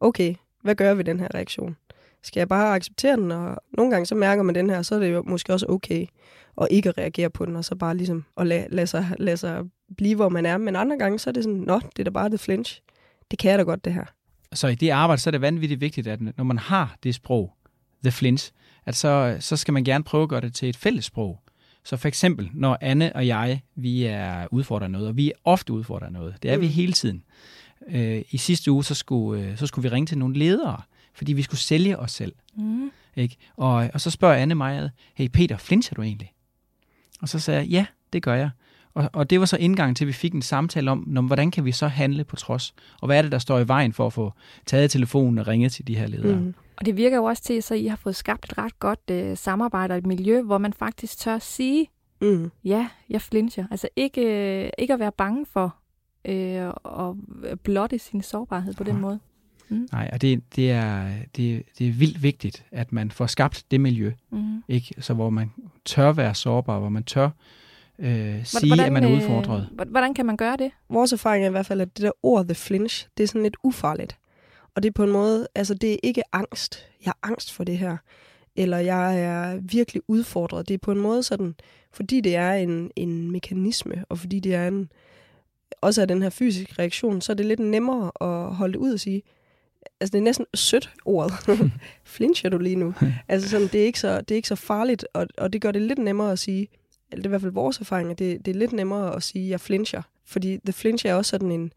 Okay, 0.00 0.34
hvad 0.62 0.74
gør 0.74 0.94
vi 0.94 1.02
den 1.02 1.20
her 1.20 1.28
reaktion? 1.34 1.76
Skal 2.22 2.40
jeg 2.40 2.48
bare 2.48 2.74
acceptere 2.74 3.16
den? 3.16 3.32
Og 3.32 3.56
nogle 3.76 3.90
gange 3.92 4.06
så 4.06 4.14
mærker 4.14 4.42
man 4.42 4.54
den 4.54 4.70
her, 4.70 4.82
så 4.82 4.94
er 4.94 4.98
det 4.98 5.12
jo 5.12 5.22
måske 5.26 5.52
også 5.52 5.66
okay 5.68 6.06
at 6.60 6.68
ikke 6.70 6.88
at 6.88 6.98
reagere 6.98 7.30
på 7.30 7.46
den, 7.46 7.56
og 7.56 7.64
så 7.64 7.74
bare 7.74 7.96
ligesom 7.96 8.24
at 8.36 8.46
lade, 8.46 8.66
lade, 8.70 8.86
sig, 8.86 9.14
lade 9.18 9.36
sig 9.36 9.64
blive, 9.96 10.16
hvor 10.16 10.28
man 10.28 10.46
er. 10.46 10.58
Men 10.58 10.76
andre 10.76 10.98
gange, 10.98 11.18
så 11.18 11.30
er 11.30 11.32
det 11.32 11.44
sådan, 11.44 11.58
nå, 11.58 11.80
det 11.96 11.98
er 11.98 12.04
da 12.04 12.10
bare 12.10 12.28
det 12.28 12.40
flinch. 12.40 12.80
Det 13.30 13.38
kan 13.38 13.50
jeg 13.50 13.58
da 13.58 13.64
godt, 13.64 13.84
det 13.84 13.92
her. 13.92 14.04
Så 14.52 14.68
i 14.68 14.74
det 14.74 14.90
arbejde, 14.90 15.22
så 15.22 15.30
er 15.30 15.32
det 15.32 15.40
vanvittigt 15.40 15.80
vigtigt, 15.80 16.06
at 16.06 16.20
når 16.36 16.44
man 16.44 16.58
har 16.58 16.96
det 17.02 17.14
sprog, 17.14 17.52
the 18.04 18.12
flinch, 18.12 18.52
at 18.86 18.96
så, 18.96 19.36
så 19.40 19.56
skal 19.56 19.74
man 19.74 19.84
gerne 19.84 20.04
prøve 20.04 20.22
at 20.22 20.28
gøre 20.28 20.40
det 20.40 20.54
til 20.54 20.68
et 20.68 20.76
fælles 20.76 21.04
sprog. 21.04 21.40
Så 21.84 21.96
for 21.96 22.08
eksempel, 22.08 22.50
når 22.54 22.78
Anne 22.80 23.16
og 23.16 23.26
jeg, 23.26 23.60
vi 23.74 24.04
er 24.04 24.46
udfordret 24.50 24.90
noget, 24.90 25.08
og 25.08 25.16
vi 25.16 25.28
er 25.28 25.34
ofte 25.44 25.72
udfordret 25.72 26.12
noget, 26.12 26.34
det 26.42 26.50
er 26.50 26.56
mm. 26.56 26.62
vi 26.62 26.66
hele 26.66 26.92
tiden. 26.92 27.22
Øh, 27.88 28.22
I 28.30 28.36
sidste 28.36 28.72
uge, 28.72 28.84
så 28.84 28.94
skulle, 28.94 29.44
øh, 29.44 29.56
så 29.56 29.66
skulle 29.66 29.90
vi 29.90 29.94
ringe 29.94 30.06
til 30.06 30.18
nogle 30.18 30.38
ledere, 30.38 30.82
fordi 31.14 31.32
vi 31.32 31.42
skulle 31.42 31.60
sælge 31.60 31.98
os 31.98 32.12
selv. 32.12 32.32
Mm. 32.56 32.90
Ikke? 33.16 33.36
Og, 33.56 33.90
og 33.94 34.00
så 34.00 34.10
spørger 34.10 34.34
Anne 34.34 34.54
mig, 34.54 34.90
hey 35.14 35.28
Peter, 35.28 35.56
flincher 35.56 35.94
du 35.94 36.02
egentlig? 36.02 36.32
Og 37.22 37.28
så 37.28 37.38
sagde 37.38 37.60
jeg, 37.60 37.68
ja, 37.68 37.86
det 38.12 38.22
gør 38.22 38.34
jeg. 38.34 38.50
Og, 38.94 39.10
og 39.12 39.30
det 39.30 39.40
var 39.40 39.46
så 39.46 39.56
indgang 39.56 39.96
til, 39.96 40.04
at 40.04 40.06
vi 40.06 40.12
fik 40.12 40.34
en 40.34 40.42
samtale 40.42 40.90
om, 40.90 41.04
når, 41.06 41.22
hvordan 41.22 41.50
kan 41.50 41.64
vi 41.64 41.72
så 41.72 41.88
handle 41.88 42.24
på 42.24 42.36
trods? 42.36 42.74
Og 43.00 43.06
hvad 43.06 43.18
er 43.18 43.22
det, 43.22 43.32
der 43.32 43.38
står 43.38 43.58
i 43.58 43.68
vejen 43.68 43.92
for 43.92 44.06
at 44.06 44.12
få 44.12 44.32
taget 44.66 44.90
telefonen 44.90 45.38
og 45.38 45.48
ringet 45.48 45.72
til 45.72 45.86
de 45.86 45.96
her 45.96 46.06
ledere? 46.06 46.40
Mm. 46.40 46.54
Og 46.76 46.86
det 46.86 46.96
virker 46.96 47.16
jo 47.16 47.24
også 47.24 47.42
til, 47.42 47.62
så 47.62 47.74
I 47.74 47.86
har 47.86 47.96
fået 47.96 48.16
skabt 48.16 48.44
et 48.44 48.58
ret 48.58 48.78
godt 48.78 49.00
øh, 49.10 49.36
samarbejde 49.36 49.92
og 49.92 49.98
et 49.98 50.06
miljø, 50.06 50.42
hvor 50.42 50.58
man 50.58 50.72
faktisk 50.72 51.18
tør 51.18 51.38
sige, 51.38 51.88
mm. 52.20 52.50
ja, 52.64 52.88
jeg 53.10 53.22
flincher. 53.22 53.66
Altså 53.70 53.88
ikke, 53.96 54.22
øh, 54.64 54.70
ikke 54.78 54.94
at 54.94 55.00
være 55.00 55.12
bange 55.12 55.46
for 55.46 55.76
øh, 56.24 56.72
at 57.50 57.60
blotte 57.60 57.98
sin 57.98 58.22
sårbarhed 58.22 58.74
på 58.74 58.84
den 58.84 59.00
måde. 59.00 59.18
Mm. 59.72 59.88
Nej, 59.92 60.10
og 60.12 60.22
det, 60.22 60.42
det, 60.56 60.70
er, 60.70 61.08
det, 61.36 61.62
det 61.78 61.88
er 61.88 61.92
vildt 61.92 62.22
vigtigt, 62.22 62.64
at 62.70 62.92
man 62.92 63.10
får 63.10 63.26
skabt 63.26 63.64
det 63.70 63.80
miljø, 63.80 64.12
mm. 64.30 64.62
ikke? 64.68 64.94
Så 64.98 65.14
hvor 65.14 65.30
man 65.30 65.50
tør 65.84 66.12
være 66.12 66.34
sårbar, 66.34 66.78
hvor 66.78 66.88
man 66.88 67.04
tør 67.04 67.30
øh, 67.98 68.44
sige, 68.44 68.66
hvordan, 68.66 68.86
at 68.86 68.92
man 68.92 69.04
er 69.04 69.10
øh, 69.10 69.16
udfordret. 69.16 69.68
Hvordan 69.88 70.14
kan 70.14 70.26
man 70.26 70.36
gøre 70.36 70.56
det? 70.56 70.70
Vores 70.88 71.12
erfaring 71.12 71.44
er 71.44 71.48
i 71.48 71.50
hvert 71.50 71.66
fald, 71.66 71.80
at 71.80 71.96
det 71.96 72.02
der 72.02 72.10
ord, 72.22 72.44
the 72.44 72.54
flinch, 72.54 73.08
det 73.16 73.22
er 73.22 73.28
sådan 73.28 73.42
lidt 73.42 73.56
ufarligt. 73.62 74.16
Og 74.74 74.82
det 74.82 74.88
er 74.88 74.92
på 74.92 75.04
en 75.04 75.12
måde, 75.12 75.48
altså 75.54 75.74
det 75.74 75.92
er 75.92 75.96
ikke 76.02 76.22
angst. 76.32 76.86
Jeg 77.04 77.08
har 77.08 77.30
angst 77.30 77.52
for 77.52 77.64
det 77.64 77.78
her. 77.78 77.96
Eller 78.56 78.78
jeg 78.78 79.20
er 79.20 79.58
virkelig 79.62 80.02
udfordret. 80.08 80.68
Det 80.68 80.74
er 80.74 80.78
på 80.78 80.92
en 80.92 81.00
måde 81.00 81.22
sådan, 81.22 81.54
fordi 81.92 82.20
det 82.20 82.36
er 82.36 82.52
en, 82.52 82.90
en 82.96 83.30
mekanisme, 83.30 84.04
og 84.08 84.18
fordi 84.18 84.40
det 84.40 84.54
er 84.54 84.68
en, 84.68 84.92
også 85.80 86.02
er 86.02 86.06
den 86.06 86.22
her 86.22 86.30
fysiske 86.30 86.74
reaktion, 86.78 87.20
så 87.20 87.32
er 87.32 87.36
det 87.36 87.46
lidt 87.46 87.60
nemmere 87.60 88.10
at 88.20 88.54
holde 88.54 88.72
det 88.72 88.78
ud 88.78 88.92
og 88.92 89.00
sige, 89.00 89.22
altså 90.02 90.12
det 90.12 90.18
er 90.18 90.22
næsten 90.22 90.46
sødt 90.54 90.92
ordet. 91.04 91.32
Flincher 92.04 92.50
du 92.50 92.58
lige 92.58 92.76
nu? 92.76 92.94
altså 93.28 93.48
sådan, 93.48 93.66
det 93.66 93.80
er 93.80 93.84
ikke 93.84 94.00
så, 94.00 94.20
det 94.20 94.30
er 94.30 94.36
ikke 94.36 94.48
så 94.48 94.56
farligt, 94.56 95.06
og, 95.14 95.26
og 95.38 95.52
det 95.52 95.60
gør 95.62 95.70
det 95.70 95.82
lidt 95.82 95.98
nemmere 95.98 96.32
at 96.32 96.38
sige, 96.38 96.68
eller 97.12 97.22
det 97.22 97.26
er 97.26 97.28
i 97.28 97.32
hvert 97.32 97.40
fald 97.40 97.52
vores 97.52 97.78
erfaring, 97.78 98.10
at 98.10 98.18
det, 98.18 98.46
det 98.46 98.54
er 98.54 98.58
lidt 98.58 98.72
nemmere 98.72 99.16
at 99.16 99.22
sige, 99.22 99.44
at 99.44 99.50
jeg 99.50 99.60
flincher. 99.60 100.02
Fordi 100.26 100.58
the 100.64 100.72
flinch 100.72 101.06
er 101.06 101.14
også 101.14 101.30
sådan 101.30 101.52
en, 101.52 101.72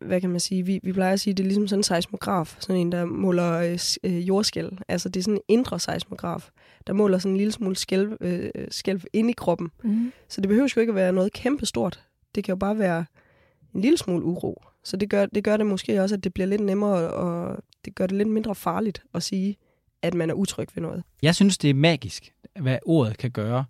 hvad 0.00 0.20
kan 0.20 0.30
man 0.30 0.40
sige, 0.40 0.66
vi, 0.66 0.80
vi 0.82 0.92
plejer 0.92 1.12
at 1.12 1.20
sige, 1.20 1.34
det 1.34 1.42
er 1.42 1.46
ligesom 1.46 1.68
sådan 1.68 1.78
en 1.78 1.84
seismograf, 1.84 2.56
sådan 2.58 2.80
en, 2.80 2.92
der 2.92 3.04
måler 3.04 3.52
øh, 3.52 3.78
øh 4.02 4.28
jordskæl. 4.28 4.78
Altså 4.88 5.08
det 5.08 5.20
er 5.20 5.24
sådan 5.24 5.36
en 5.36 5.42
indre 5.48 5.80
seismograf, 5.80 6.50
der 6.86 6.92
måler 6.92 7.18
sådan 7.18 7.32
en 7.32 7.36
lille 7.36 7.52
smule 7.52 7.76
skælv, 7.76 8.16
øh, 8.20 8.50
skælv 8.70 9.02
ind 9.12 9.30
i 9.30 9.32
kroppen. 9.32 9.70
Mm. 9.84 10.12
Så 10.28 10.40
det 10.40 10.48
behøver 10.48 10.68
jo 10.76 10.80
ikke 10.80 10.90
at 10.90 10.96
være 10.96 11.12
noget 11.12 11.32
kæmpestort. 11.32 12.02
Det 12.34 12.44
kan 12.44 12.52
jo 12.52 12.56
bare 12.56 12.78
være 12.78 13.04
en 13.74 13.80
lille 13.80 13.98
smule 13.98 14.24
uro. 14.24 14.62
Så 14.84 14.96
det 14.96 15.10
gør, 15.10 15.26
det 15.26 15.44
gør 15.44 15.56
det 15.56 15.66
måske 15.66 16.02
også, 16.02 16.14
at 16.14 16.24
det 16.24 16.34
bliver 16.34 16.46
lidt 16.46 16.60
nemmere, 16.60 17.10
og 17.10 17.58
det 17.84 17.94
gør 17.94 18.06
det 18.06 18.16
lidt 18.16 18.28
mindre 18.28 18.54
farligt 18.54 19.02
at 19.14 19.22
sige, 19.22 19.56
at 20.02 20.14
man 20.14 20.30
er 20.30 20.34
utryg 20.34 20.68
ved 20.74 20.82
noget. 20.82 21.02
Jeg 21.22 21.34
synes, 21.34 21.58
det 21.58 21.70
er 21.70 21.74
magisk, 21.74 22.32
hvad 22.60 22.78
ordet 22.86 23.18
kan 23.18 23.30
gøre, 23.30 23.64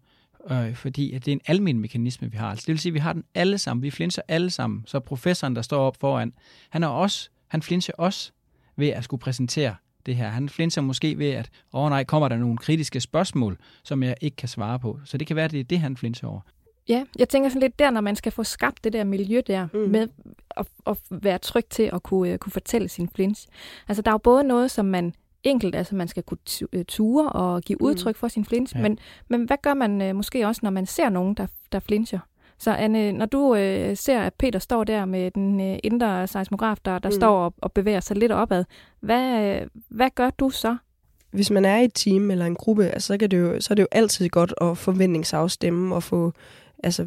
øh, 0.50 0.74
fordi 0.74 1.12
at 1.12 1.24
det 1.24 1.30
er 1.30 1.36
en 1.36 1.40
almen 1.46 1.78
mekanisme, 1.78 2.30
vi 2.30 2.36
har. 2.36 2.50
Altså, 2.50 2.64
det 2.66 2.72
vil 2.72 2.78
sige, 2.78 2.90
at 2.90 2.94
vi 2.94 2.98
har 2.98 3.12
den 3.12 3.24
alle 3.34 3.58
sammen. 3.58 3.82
Vi 3.82 3.90
flinser 3.90 4.22
alle 4.28 4.50
sammen. 4.50 4.82
Så 4.86 5.00
professoren, 5.00 5.56
der 5.56 5.62
står 5.62 5.80
op 5.80 5.96
foran, 6.00 6.32
han 6.70 6.82
er 6.82 6.88
også, 6.88 7.30
han 7.48 7.62
flinser 7.62 7.92
også 7.98 8.32
ved 8.76 8.88
at 8.88 9.04
skulle 9.04 9.20
præsentere 9.20 9.74
det 10.06 10.16
her. 10.16 10.28
Han 10.28 10.48
flinser 10.48 10.80
måske 10.80 11.18
ved, 11.18 11.30
at 11.30 11.50
åh 11.72 11.84
oh, 11.84 11.90
nej, 11.90 12.04
kommer 12.04 12.28
der 12.28 12.36
nogle 12.36 12.58
kritiske 12.58 13.00
spørgsmål, 13.00 13.58
som 13.84 14.02
jeg 14.02 14.14
ikke 14.20 14.36
kan 14.36 14.48
svare 14.48 14.78
på. 14.78 15.00
Så 15.04 15.18
det 15.18 15.26
kan 15.26 15.36
være, 15.36 15.44
at 15.44 15.50
det 15.50 15.60
er 15.60 15.64
det, 15.64 15.80
han 15.80 15.96
flinser 15.96 16.26
over. 16.26 16.40
Ja, 16.88 17.04
jeg 17.18 17.28
tænker 17.28 17.48
sådan 17.48 17.62
lidt 17.62 17.78
der, 17.78 17.90
når 17.90 18.00
man 18.00 18.16
skal 18.16 18.32
få 18.32 18.44
skabt 18.44 18.84
det 18.84 18.92
der 18.92 19.04
miljø 19.04 19.40
der, 19.46 19.66
Mm. 19.72 19.78
mm. 19.80 19.88
med 19.90 20.08
at, 20.56 20.66
at 20.86 20.98
være 21.10 21.38
tryg 21.38 21.64
til 21.70 21.90
at 21.92 22.02
kunne, 22.02 22.32
uh, 22.32 22.38
kunne 22.38 22.52
fortælle 22.52 22.88
sin 22.88 23.08
flinch. 23.14 23.46
Altså, 23.88 24.02
der 24.02 24.10
er 24.10 24.14
jo 24.14 24.18
både 24.18 24.44
noget, 24.44 24.70
som 24.70 24.84
man 24.86 25.14
enkelt, 25.42 25.74
altså 25.74 25.94
man 25.94 26.08
skal 26.08 26.22
kunne 26.22 26.38
øh, 26.72 26.84
ture 26.84 27.28
og 27.28 27.62
give 27.62 27.76
Mm. 27.80 27.86
udtryk 27.86 28.16
for 28.16 28.28
sin 28.28 28.44
flinch, 28.44 28.76
Ja. 28.76 28.82
men, 28.82 28.98
men 29.28 29.44
hvad 29.44 29.56
gør 29.62 29.74
man 29.74 30.00
uh, 30.10 30.16
måske 30.16 30.46
også, 30.46 30.60
når 30.62 30.70
man 30.70 30.86
ser 30.86 31.08
nogen, 31.08 31.34
der, 31.34 31.46
der 31.72 31.80
flincher? 31.80 32.18
Så 32.58 32.70
Anne, 32.72 33.12
når 33.12 33.26
du 33.26 33.54
øh, 33.54 33.96
ser, 33.96 34.20
at 34.20 34.34
Peter 34.34 34.58
står 34.58 34.84
der 34.84 35.04
med 35.04 35.30
den 35.30 35.60
øh, 35.60 35.78
indre 35.84 36.26
seismograf, 36.26 36.76
der, 36.84 36.98
der 36.98 37.08
Mm. 37.08 37.12
mm. 37.14 37.20
står 37.20 37.44
og, 37.44 37.54
og 37.58 37.72
bevæger 37.72 38.00
sig 38.00 38.16
lidt 38.16 38.32
opad, 38.32 38.64
hvad, 39.00 39.56
øh, 39.60 39.66
hvad 39.88 40.10
gør 40.14 40.30
du 40.30 40.50
så? 40.50 40.76
hvis 41.30 41.50
man 41.50 41.64
er 41.64 41.78
i 41.78 41.84
et 41.84 41.94
team 41.94 42.30
eller 42.30 42.46
en 42.46 42.54
gruppe, 42.54 42.86
altså, 42.86 43.06
så, 43.06 43.18
kan 43.18 43.30
det 43.30 43.38
jo, 43.38 43.60
så 43.60 43.68
er 43.72 43.74
det 43.74 43.82
jo 43.82 43.88
altid 43.92 44.28
godt 44.28 44.54
at 44.60 44.78
forventningsafstemme 44.78 45.94
og 45.94 46.02
få, 46.02 46.32
altså, 46.82 47.06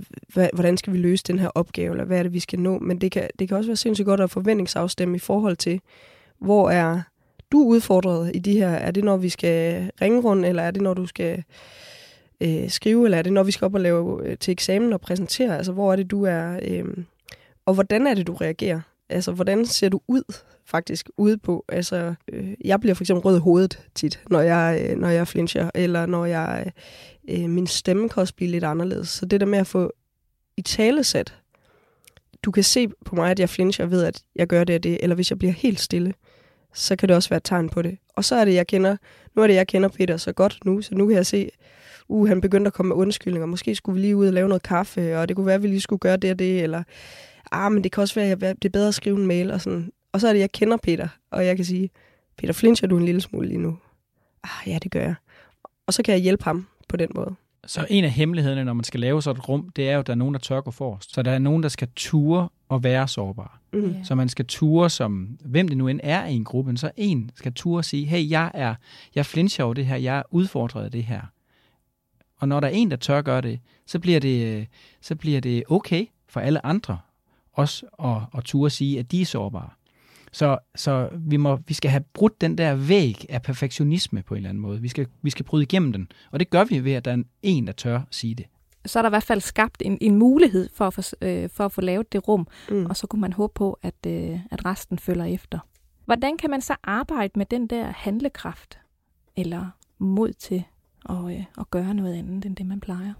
hvordan 0.53 0.77
skal 0.77 0.93
vi 0.93 0.97
løse 0.97 1.23
den 1.27 1.39
her 1.39 1.47
opgave, 1.47 1.91
eller 1.91 2.05
hvad 2.05 2.19
er 2.19 2.23
det, 2.23 2.33
vi 2.33 2.39
skal 2.39 2.59
nå. 2.59 2.79
Men 2.79 3.01
det 3.01 3.11
kan, 3.11 3.29
det 3.39 3.47
kan 3.47 3.57
også 3.57 3.69
være 3.69 3.75
sindssygt 3.75 4.05
godt 4.05 4.21
at 4.21 4.31
forventningsafstemme 4.31 5.15
i 5.15 5.19
forhold 5.19 5.55
til, 5.55 5.81
hvor 6.39 6.69
er 6.69 7.01
du 7.51 7.63
udfordret 7.63 8.31
i 8.35 8.39
de 8.39 8.57
her, 8.57 8.69
er 8.69 8.91
det 8.91 9.03
når 9.03 9.17
vi 9.17 9.29
skal 9.29 9.91
ringe 10.01 10.21
rundt, 10.21 10.45
eller 10.45 10.63
er 10.63 10.71
det 10.71 10.81
når 10.81 10.93
du 10.93 11.05
skal 11.05 11.43
øh, 12.41 12.69
skrive, 12.69 13.05
eller 13.05 13.17
er 13.17 13.21
det 13.21 13.33
når 13.33 13.43
vi 13.43 13.51
skal 13.51 13.65
op 13.65 13.73
og 13.73 13.81
lave 13.81 14.27
øh, 14.27 14.37
til 14.37 14.51
eksamen 14.51 14.93
og 14.93 15.01
præsentere, 15.01 15.57
altså 15.57 15.71
hvor 15.71 15.91
er 15.91 15.95
det 15.95 16.11
du 16.11 16.23
er, 16.23 16.59
øh, 16.61 16.85
og 17.65 17.73
hvordan 17.73 18.07
er 18.07 18.13
det 18.13 18.27
du 18.27 18.33
reagerer? 18.33 18.79
Altså, 19.09 19.31
hvordan 19.31 19.65
ser 19.65 19.89
du 19.89 19.99
ud 20.07 20.23
faktisk 20.65 21.09
ude 21.17 21.37
på? 21.37 21.65
Altså, 21.69 22.13
øh, 22.27 22.53
jeg 22.65 22.79
bliver 22.79 22.93
for 22.93 23.03
eksempel 23.03 23.21
rød 23.21 23.37
i 23.37 23.39
hovedet 23.39 23.79
tit, 23.95 24.23
når 24.29 24.41
jeg, 24.41 24.87
øh, 24.89 24.97
når 24.97 25.09
jeg 25.09 25.27
flincher, 25.27 25.69
eller 25.75 26.05
når 26.05 26.25
jeg, 26.25 26.71
øh, 27.29 27.43
øh 27.43 27.49
min 27.49 27.67
stemme 27.67 28.09
kan 28.09 28.21
også 28.21 28.35
blive 28.35 28.51
lidt 28.51 28.63
anderledes. 28.63 29.09
Så 29.09 29.25
det 29.25 29.39
der 29.39 29.45
med 29.45 29.59
at 29.59 29.67
få 29.67 29.93
i 30.57 30.61
talesat, 30.61 31.35
du 32.43 32.51
kan 32.51 32.63
se 32.63 32.87
på 33.05 33.15
mig, 33.15 33.31
at 33.31 33.39
jeg 33.39 33.49
flincher 33.49 33.85
ved, 33.85 34.03
at 34.03 34.23
jeg 34.35 34.47
gør 34.47 34.63
det 34.63 34.75
og 34.75 34.83
det, 34.83 34.97
eller 35.01 35.15
hvis 35.15 35.29
jeg 35.29 35.39
bliver 35.39 35.53
helt 35.53 35.79
stille, 35.79 36.13
så 36.73 36.95
kan 36.95 37.09
det 37.09 37.15
også 37.15 37.29
være 37.29 37.37
et 37.37 37.43
tegn 37.43 37.69
på 37.69 37.81
det. 37.81 37.97
Og 38.15 38.25
så 38.25 38.35
er 38.35 38.45
det, 38.45 38.53
jeg 38.53 38.67
kender, 38.67 38.97
nu 39.35 39.41
er 39.41 39.47
det, 39.47 39.53
jeg 39.53 39.67
kender 39.67 39.89
Peter 39.89 40.17
så 40.17 40.33
godt 40.33 40.59
nu, 40.65 40.81
så 40.81 40.95
nu 40.95 41.07
kan 41.07 41.15
jeg 41.15 41.25
se, 41.25 41.49
uh, 42.07 42.27
han 42.27 42.41
begyndte 42.41 42.67
at 42.67 42.73
komme 42.73 42.87
med 42.87 42.95
undskyldninger. 42.95 43.45
Måske 43.45 43.75
skulle 43.75 43.95
vi 43.95 44.01
lige 44.01 44.15
ud 44.15 44.27
og 44.27 44.33
lave 44.33 44.47
noget 44.47 44.63
kaffe, 44.63 45.17
og 45.17 45.27
det 45.27 45.35
kunne 45.35 45.45
være, 45.45 45.55
at 45.55 45.63
vi 45.63 45.67
lige 45.67 45.81
skulle 45.81 45.99
gøre 45.99 46.17
det 46.17 46.31
og 46.31 46.39
det, 46.39 46.63
eller 46.63 46.83
ah, 47.51 47.71
men 47.71 47.83
det 47.83 47.91
kan 47.91 48.01
også 48.01 48.15
være, 48.15 48.31
at 48.31 48.39
det 48.41 48.65
er 48.65 48.69
bedre 48.69 48.87
at 48.87 48.95
skrive 48.95 49.17
en 49.17 49.27
mail, 49.27 49.51
og 49.51 49.61
sådan. 49.61 49.91
Og 50.15 50.21
så 50.21 50.27
er 50.27 50.33
det, 50.33 50.39
jeg 50.39 50.51
kender 50.51 50.77
Peter, 50.77 51.07
og 51.31 51.45
jeg 51.45 51.55
kan 51.55 51.65
sige, 51.65 51.89
Peter, 52.37 52.53
flincher 52.53 52.87
du 52.87 52.97
en 52.97 53.05
lille 53.05 53.21
smule 53.21 53.47
lige 53.47 53.57
nu? 53.57 53.77
Ah, 54.43 54.67
ja, 54.67 54.77
det 54.83 54.91
gør 54.91 55.01
jeg. 55.01 55.15
Og 55.87 55.93
så 55.93 56.03
kan 56.03 56.13
jeg 56.13 56.21
hjælpe 56.21 56.43
ham 56.43 56.67
på 56.89 56.97
den 56.97 57.09
måde. 57.15 57.35
Så 57.65 57.87
en 57.89 58.03
af 58.03 58.11
hemmelighederne, 58.11 58.63
når 58.63 58.73
man 58.73 58.83
skal 58.83 58.99
lave 58.99 59.21
sådan 59.21 59.39
et 59.39 59.49
rum, 59.49 59.69
det 59.69 59.89
er 59.89 59.93
jo, 59.93 59.99
at 59.99 60.07
der 60.07 60.13
er 60.13 60.17
nogen, 60.17 60.33
der 60.33 60.39
tør 60.39 60.61
gå 60.61 60.71
forrest. 60.71 61.13
Så 61.13 61.21
der 61.21 61.31
er 61.31 61.39
nogen, 61.39 61.63
der 61.63 61.69
skal 61.69 61.87
ture 61.95 62.49
og 62.69 62.83
være 62.83 63.07
sårbare. 63.07 63.57
Mm. 63.73 64.03
Så 64.03 64.15
man 64.15 64.29
skal 64.29 64.45
ture 64.45 64.89
som, 64.89 65.37
hvem 65.45 65.67
det 65.67 65.77
nu 65.77 65.87
end 65.87 65.99
er 66.03 66.25
i 66.25 66.33
en 66.33 66.43
gruppe, 66.43 66.77
så 66.77 66.91
en 66.97 67.31
skal 67.35 67.53
ture 67.53 67.79
og 67.79 67.85
sige, 67.85 68.05
hey, 68.05 68.29
jeg 68.29 68.51
er, 68.53 68.75
jeg 69.15 69.25
flincher 69.25 69.63
over 69.63 69.73
det 69.73 69.85
her, 69.85 69.95
jeg 69.95 70.17
er 70.17 70.23
udfordret 70.31 70.83
af 70.83 70.91
det 70.91 71.03
her. 71.03 71.21
Og 72.37 72.47
når 72.47 72.59
der 72.59 72.67
er 72.67 72.71
en, 72.71 72.91
der 72.91 72.97
tør 72.97 73.21
gøre 73.21 73.41
det, 73.41 73.59
så 73.85 73.99
bliver 73.99 74.19
det, 74.19 74.67
så 75.01 75.15
bliver 75.15 75.41
det 75.41 75.63
okay 75.69 76.05
for 76.29 76.39
alle 76.39 76.65
andre 76.65 76.97
også 77.55 77.85
at, 78.03 78.37
at 78.37 78.43
ture 78.43 78.67
og 78.67 78.71
sige, 78.71 78.99
at 78.99 79.11
de 79.11 79.21
er 79.21 79.25
sårbare. 79.25 79.69
Så, 80.35 80.57
så 80.75 81.09
vi, 81.13 81.37
må, 81.37 81.59
vi 81.67 81.73
skal 81.73 81.91
have 81.91 82.03
brudt 82.13 82.41
den 82.41 82.57
der 82.57 82.75
væg 82.75 83.25
af 83.29 83.41
perfektionisme 83.41 84.23
på 84.23 84.33
en 84.33 84.37
eller 84.37 84.49
anden 84.49 84.61
måde. 84.61 84.81
Vi 84.81 84.87
skal, 84.87 85.07
vi 85.21 85.29
skal 85.29 85.45
bryde 85.45 85.63
igennem 85.63 85.91
den. 85.93 86.07
Og 86.31 86.39
det 86.39 86.49
gør 86.49 86.63
vi 86.63 86.83
ved, 86.83 86.91
at 86.93 87.05
der 87.05 87.11
er 87.11 87.23
en, 87.43 87.67
der 87.67 87.73
tør 87.73 88.01
sige 88.11 88.35
det. 88.35 88.45
Så 88.85 88.99
er 88.99 89.03
der 89.03 89.09
i 89.09 89.15
hvert 89.15 89.23
fald 89.23 89.41
skabt 89.41 89.81
en, 89.85 89.97
en 90.01 90.15
mulighed 90.15 90.69
for 90.73 90.87
at, 90.87 90.93
få, 90.93 91.01
øh, 91.21 91.49
for 91.49 91.65
at 91.65 91.71
få 91.71 91.81
lavet 91.81 92.13
det 92.13 92.27
rum, 92.27 92.47
Mm. 92.69 92.85
og 92.85 92.97
så 92.97 93.07
kunne 93.07 93.21
man 93.21 93.33
håbe 93.33 93.53
på, 93.55 93.79
at, 93.83 93.95
øh, 94.07 94.39
at 94.51 94.65
resten 94.65 94.99
følger 94.99 95.25
efter. 95.25 95.59
Hvordan 96.05 96.37
kan 96.37 96.49
man 96.49 96.61
så 96.61 96.75
arbejde 96.83 97.31
med 97.35 97.45
den 97.45 97.67
der 97.67 97.91
handlekraft, 97.95 98.79
eller 99.35 99.65
mod 99.97 100.33
til 100.33 100.63
at, 101.09 101.15
øh, 101.25 101.43
at 101.59 101.69
gøre 101.71 101.93
noget 101.93 102.13
andet 102.13 102.45
end 102.45 102.55
det, 102.55 102.65
man 102.65 102.79
plejer? 102.79 103.13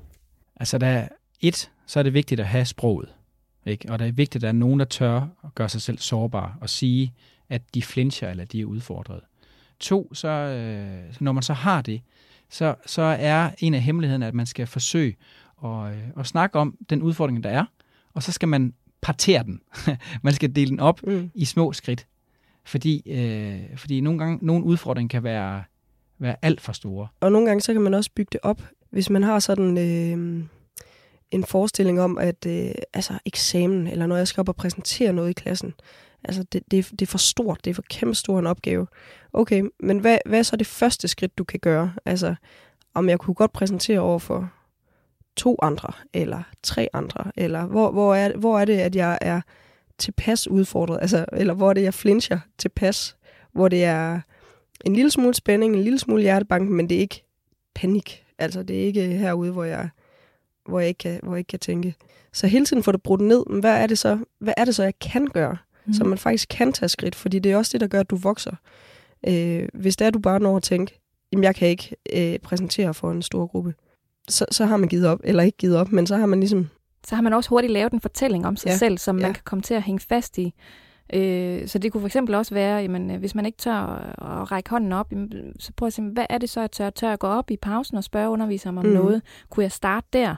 Altså, 0.55 0.77
der 0.77 0.88
er 0.88 1.07
et, 1.41 1.72
så 1.86 2.00
er 2.00 2.03
det 2.03 2.13
vigtigt 2.13 2.39
at 2.39 2.48
have 2.48 2.65
sproget. 2.65 3.14
Ikke? 3.65 3.91
Og 3.91 4.00
det 4.00 4.07
er 4.07 4.12
vigtigt, 4.12 4.36
at 4.36 4.41
der 4.41 4.48
er 4.48 4.51
nogen, 4.51 4.79
der 4.79 4.86
tør 4.86 5.22
at 5.43 5.55
gøre 5.55 5.69
sig 5.69 5.81
selv 5.81 5.98
sårbare 5.98 6.53
og 6.62 6.69
sige, 6.69 7.13
at 7.50 7.62
de 7.74 7.81
flincher 7.81 8.29
eller 8.29 8.45
de 8.45 8.62
er 8.62 8.65
udfordret. 8.65 9.22
To, 9.79 10.13
så 10.13 10.27
øh, 10.27 11.15
når 11.19 11.31
man 11.31 11.43
så 11.43 11.53
har 11.53 11.81
det, 11.81 12.01
så, 12.50 12.75
så 12.86 13.01
er 13.01 13.50
en 13.57 13.74
af 13.74 13.81
hemmelighederne, 13.81 14.27
at 14.27 14.34
man 14.34 14.45
skal 14.45 14.67
forsøge 14.67 15.15
at, 15.63 15.69
øh, 15.69 15.98
at 16.19 16.25
snakke 16.25 16.60
om 16.60 16.77
den 16.89 17.01
udfordring, 17.01 17.43
der 17.43 17.50
er, 17.50 17.65
og 18.13 18.24
så 18.24 18.31
skal 18.31 18.48
man 18.48 18.74
partere 19.01 19.43
den. 19.43 19.62
man 20.24 20.34
skal 20.34 20.55
dele 20.55 20.69
den 20.69 20.79
op 20.79 21.03
Mm. 21.03 21.31
i 21.34 21.45
små 21.45 21.74
skridt. 21.74 22.07
Fordi, 22.63 23.12
øh, 23.12 23.77
fordi 23.77 24.01
nogle 24.01 24.19
gange, 24.19 24.45
nogle 24.45 24.65
udfordringer 24.65 25.10
kan 25.10 25.24
være, 25.24 25.63
være 26.19 26.36
alt 26.41 26.62
for 26.62 26.72
store. 26.74 27.07
Og 27.19 27.31
nogle 27.31 27.48
gange, 27.48 27.62
så 27.62 27.74
kan 27.74 27.81
man 27.81 27.93
også 27.93 28.10
bygge 28.15 28.29
det 28.31 28.39
op. 28.43 28.62
Hvis 28.89 29.10
man 29.10 29.24
har 29.24 29.39
sådan 29.39 29.77
øh, 29.77 30.43
en 31.32 31.44
forestilling 31.44 32.01
om, 32.01 32.17
at 32.17 32.46
øh, 32.48 32.72
altså 32.94 33.13
eksamen, 33.25 33.88
eller 33.88 34.05
når 34.05 34.17
jeg 34.17 34.27
skal 34.27 34.41
op 34.41 34.50
og 34.50 34.55
præsentere 34.55 35.13
noget 35.13 35.29
i 35.29 35.34
klassen, 35.34 35.74
altså 36.24 36.44
det, 36.44 36.62
det, 36.72 36.79
er- 36.79 36.89
det 36.91 37.01
er 37.01 37.05
for 37.12 37.17
stort, 37.17 37.60
det 37.65 37.70
er 37.70 37.75
for 37.75 37.84
kæmpe 37.89 38.15
stor 38.15 38.39
en 38.39 38.48
opgave. 38.48 38.88
Okay, 39.34 39.63
men 39.79 40.00
hvad, 40.00 40.17
hvad 40.25 40.39
er 40.39 40.44
så 40.44 40.55
det 40.55 40.67
første 40.67 41.08
skridt, 41.08 41.38
du 41.38 41.44
kan 41.44 41.60
gøre? 41.60 41.94
Altså, 42.05 42.36
om 42.94 43.10
jeg 43.10 43.20
kunne 43.20 43.34
godt 43.34 43.53
præsentere 43.53 44.00
over 44.00 44.20
for 44.20 44.51
to 45.38 45.55
andre, 45.62 45.91
eller 46.13 46.44
tre 46.63 46.88
andre, 46.94 47.32
eller 47.38 47.65
hvor, 47.65 47.91
hvor, 47.91 48.15
er, 48.15 48.38
hvor 48.38 48.60
er 48.60 48.65
det, 48.65 48.77
at 48.77 48.96
jeg 48.96 49.17
er 49.22 49.41
tilpas 49.98 50.48
udfordret, 50.48 50.98
altså, 51.01 51.25
eller 51.34 51.53
hvor 51.53 51.70
er 51.70 51.74
det, 51.74 51.82
jeg 51.84 51.94
flincher 51.94 52.39
tilpas, 52.58 53.17
hvor 53.53 53.67
det 53.67 53.84
er 53.84 54.20
en 54.86 54.96
lille 54.96 55.12
smule 55.12 55.34
spænding, 55.34 55.75
en 55.75 55.82
lille 55.84 56.00
smule 56.00 56.22
hjertebanken, 56.22 56.74
men 56.75 56.89
det 56.89 56.96
er 56.96 57.00
ikke 57.00 57.24
panik. 57.75 58.25
Altså, 58.38 58.63
det 58.63 58.82
er 58.82 58.86
ikke 58.86 59.05
øh, 59.05 59.12
herude, 59.12 59.51
hvor 59.51 59.63
jeg, 59.63 59.89
hvor 60.69 60.79
jeg, 60.79 60.88
ikke, 60.88 60.98
kan, 60.98 61.19
hvor 61.24 61.31
jeg 61.34 61.38
ikke 61.38 61.48
kan 61.48 61.60
tænke. 61.60 61.95
Så 62.34 62.48
hele 62.48 62.65
tiden 62.65 62.84
få 62.84 62.91
det 62.91 63.01
brudt 63.03 63.22
ned. 63.22 63.43
Men 63.50 63.60
hvad 63.60 63.77
er 63.77 63.88
det 63.88 63.98
så, 63.98 64.17
hvad 64.39 64.53
er 64.57 64.65
det 64.65 64.75
så 64.75 64.84
jeg 64.84 65.00
kan 65.00 65.27
gøre? 65.27 65.57
Mm. 65.86 65.93
Så 65.93 66.03
man 66.03 66.17
faktisk 66.17 66.50
kan 66.50 66.74
tage 66.74 66.89
skridt, 66.89 67.15
fordi 67.15 67.39
det 67.39 67.51
er 67.51 67.57
også 67.57 67.69
det, 67.74 67.81
der 67.81 67.88
gør, 67.88 68.00
at 68.00 68.10
du 68.10 68.15
vokser. 68.15 68.55
Øh, 69.27 69.67
hvis 69.74 69.95
det 69.95 70.07
er, 70.07 70.12
du 70.12 70.19
bare 70.19 70.39
når 70.39 70.57
at 70.57 70.63
tænke, 70.63 71.00
jamen 71.31 71.43
jeg 71.43 71.55
kan 71.55 71.67
ikke 71.67 71.95
øh, 72.13 72.39
præsentere 72.39 72.93
for 72.93 73.12
en 73.12 73.22
stor 73.22 73.48
gruppe, 73.48 73.74
så, 74.29 74.45
så 74.51 74.65
har 74.65 74.77
man 74.77 74.89
givet 74.89 75.07
op, 75.07 75.19
eller 75.24 75.43
ikke 75.43 75.57
givet 75.57 75.77
op, 75.77 75.91
men 75.91 76.07
så 76.07 76.17
har 76.17 76.25
man 76.25 76.39
ligesom, 76.39 76.69
så 77.07 77.15
har 77.15 77.22
man 77.22 77.34
også 77.34 77.50
hurtigt 77.50 77.74
lavet 77.74 77.93
en 77.93 78.01
fortælling 78.01 78.48
om 78.48 78.55
sig 78.55 78.69
ja. 78.69 78.77
selv, 78.77 78.98
som 78.98 79.19
Ja. 79.19 79.25
man 79.25 79.34
kan 79.34 79.43
komme 79.45 79.62
til 79.62 79.74
at 79.74 79.84
hænge 79.84 80.00
fast 80.10 80.38
i. 80.38 80.53
Øh, 81.14 81.68
så 81.68 81.80
det 81.80 81.92
kunne 81.92 82.02
for 82.02 82.08
eksempel 82.08 82.36
også 82.36 82.54
være, 82.54 82.78
jamen, 82.82 83.12
øh, 83.12 83.20
hvis 83.20 83.36
man 83.36 83.46
ikke 83.46 83.58
tør 83.58 83.74
at, 83.74 84.42
at 84.42 84.52
række 84.52 84.70
hånden 84.70 84.94
op, 84.94 85.12
jamen, 85.12 85.32
så 85.60 85.72
prøv 85.78 85.88
at 85.88 85.94
se, 85.94 86.02
hvad 86.02 86.26
er 86.30 86.38
det 86.38 86.50
så, 86.50 86.60
jeg 86.60 86.72
tør? 86.72 86.90
Tør 86.90 87.10
jeg 87.10 87.20
gå 87.20 87.28
op 87.28 87.52
i 87.52 87.58
pausen 87.58 87.98
og 87.98 88.04
spørge 88.04 88.30
underviseren 88.30 88.78
om 88.78 88.86
mm. 88.86 88.92
noget? 88.92 89.22
Kunne 89.50 89.64
jeg 89.64 89.72
starte 89.72 90.08
der? 90.14 90.36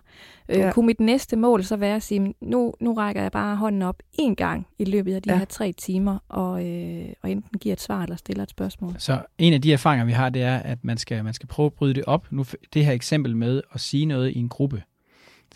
Øh, 0.49 0.57
Ja. 0.57 0.71
Kunne 0.71 0.85
mit 0.85 0.99
næste 0.99 1.35
mål 1.35 1.63
så 1.63 1.75
være 1.75 1.95
at 1.95 2.03
sige, 2.03 2.33
nu, 2.41 2.73
nu 2.79 2.93
rækker 2.93 3.21
jeg 3.21 3.31
bare 3.31 3.55
hånden 3.55 3.81
op 3.81 4.03
én 4.21 4.33
gang 4.33 4.67
i 4.79 4.85
løbet 4.85 5.15
af 5.15 5.21
de 5.21 5.29
Ja. 5.29 5.33
ja. 5.33 5.39
her 5.39 5.45
tre 5.45 5.71
timer, 5.71 6.17
og, 6.29 6.65
øh, 6.67 7.05
og 7.21 7.31
enten 7.31 7.59
giver 7.59 7.73
et 7.73 7.81
svar 7.81 8.03
eller 8.03 8.15
stiller 8.15 8.43
et 8.43 8.49
spørgsmål? 8.49 8.95
Så 8.97 9.21
en 9.37 9.53
af 9.53 9.61
de 9.61 9.73
erfaringer, 9.73 10.05
vi 10.05 10.11
har, 10.11 10.29
det 10.29 10.41
er, 10.41 10.57
at 10.57 10.83
man 10.83 10.97
skal, 10.97 11.23
man 11.23 11.33
skal 11.33 11.47
prøve 11.47 11.65
at 11.65 11.73
bryde 11.73 11.93
det 11.93 12.03
op. 12.07 12.27
Nu, 12.31 12.45
det 12.73 12.85
her 12.85 12.93
eksempel 12.93 13.35
med 13.35 13.61
at 13.73 13.79
sige 13.79 14.05
noget 14.05 14.29
i 14.29 14.37
en 14.39 14.49
gruppe, 14.49 14.83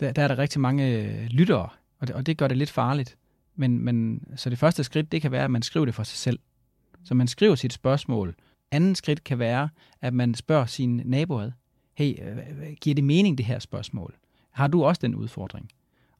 der, 0.00 0.12
der 0.12 0.22
er 0.22 0.28
der 0.28 0.38
rigtig 0.38 0.60
mange 0.60 0.96
øh, 0.96 1.26
lyttere, 1.30 1.68
og 2.00 2.08
det, 2.08 2.16
og 2.16 2.26
det 2.26 2.36
gør 2.38 2.48
det 2.48 2.56
lidt 2.56 2.70
farligt. 2.70 3.16
Men, 3.56 3.78
men, 3.78 4.22
så 4.36 4.50
det 4.50 4.58
første 4.58 4.84
skridt, 4.84 5.12
det 5.12 5.22
kan 5.22 5.32
være, 5.32 5.44
at 5.44 5.50
man 5.50 5.62
skriver 5.62 5.86
det 5.86 5.94
for 5.94 6.02
sig 6.02 6.18
selv. 6.18 6.38
Så 7.04 7.14
man 7.14 7.28
skriver 7.28 7.54
sit 7.54 7.72
spørgsmål. 7.72 8.34
Anden 8.70 8.94
skridt 8.94 9.24
kan 9.24 9.38
være, 9.38 9.68
at 10.00 10.14
man 10.14 10.34
spørger 10.34 10.66
sine 10.66 11.02
naboer, 11.06 11.50
hey, 11.94 12.14
øh, 12.22 12.34
hvad- 12.34 12.74
giver 12.80 12.94
det 12.94 13.04
mening, 13.04 13.38
det 13.38 13.46
her 13.46 13.58
spørgsmål? 13.58 14.14
Har 14.50 14.66
du 14.66 14.84
også 14.84 14.98
den 15.02 15.14
udfordring? 15.14 15.68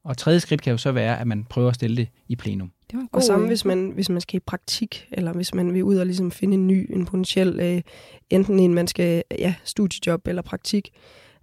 Og 0.04 0.16
tredje 0.16 0.40
skridt 0.40 0.62
kan 0.62 0.70
jo 0.70 0.76
så 0.76 0.92
være, 0.92 1.20
at 1.20 1.26
man 1.26 1.44
prøver 1.44 1.68
at 1.68 1.74
stille 1.74 1.96
det 1.96 2.08
i 2.28 2.36
plenum. 2.36 2.72
Det 2.90 2.96
var 2.96 3.02
en 3.02 3.08
og 3.12 3.22
samme 3.22 3.44
øh, 3.44 3.48
hvis 3.48 3.64
man, 3.64 3.90
hvis 3.90 4.08
man 4.08 4.20
skal 4.20 4.36
i 4.36 4.40
praktik, 4.40 5.08
eller 5.10 5.32
hvis 5.32 5.54
man 5.54 5.74
vil 5.74 5.84
ud 5.84 5.96
og 5.96 6.06
ligesom 6.06 6.30
finde 6.30 6.54
en 6.54 6.66
ny, 6.66 6.90
en 6.92 7.04
potentiel, 7.06 7.60
øh, 7.60 7.82
enten 8.30 8.58
en 8.58 8.74
man 8.74 8.86
skal, 8.86 9.22
ja, 9.30 9.54
studiejob 9.64 10.26
eller 10.26 10.42
praktik, 10.42 10.90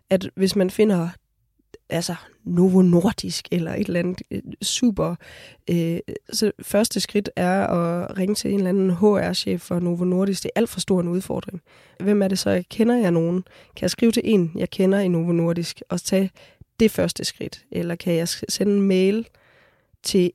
at 0.09 0.29
hvis 0.35 0.55
man 0.55 0.69
finder 0.69 1.09
altså 1.89 2.15
Novo 2.43 2.81
Nordisk 2.81 3.47
eller 3.51 3.73
et 3.73 3.87
eller 3.87 3.99
andet 3.99 4.21
øh, 4.31 4.41
super. 4.61 5.15
Øh, 5.69 5.99
så 6.33 6.51
første 6.61 6.99
skridt 6.99 7.29
er 7.35 7.67
at 7.67 8.17
ringe 8.17 8.35
til 8.35 8.51
en 8.51 8.57
eller 8.57 8.69
anden 8.69 8.91
HR-chef 8.91 9.61
for 9.61 9.79
Novo 9.79 10.03
Nordisk. 10.03 10.43
Det 10.43 10.51
er 10.55 10.59
alt 10.59 10.69
for 10.69 10.79
stor 10.79 11.01
en 11.01 11.07
udfordring. 11.07 11.61
Hvem 11.99 12.21
er 12.21 12.27
det 12.27 12.39
så? 12.39 12.63
Kender 12.69 12.95
jeg 12.95 13.11
nogen? 13.11 13.43
Kan 13.75 13.81
jeg 13.81 13.91
skrive 13.91 14.11
til 14.11 14.21
en, 14.25 14.51
jeg 14.55 14.69
kender 14.69 14.99
i 14.99 15.07
Novo 15.07 15.31
Nordisk, 15.31 15.81
og 15.89 16.01
tage 16.01 16.31
det 16.79 16.91
første 16.91 17.25
skridt? 17.25 17.65
Eller 17.71 17.95
kan 17.95 18.13
jeg 18.13 18.27
sende 18.27 18.73
en 18.73 18.81
mail 18.81 19.27
til 20.03 20.31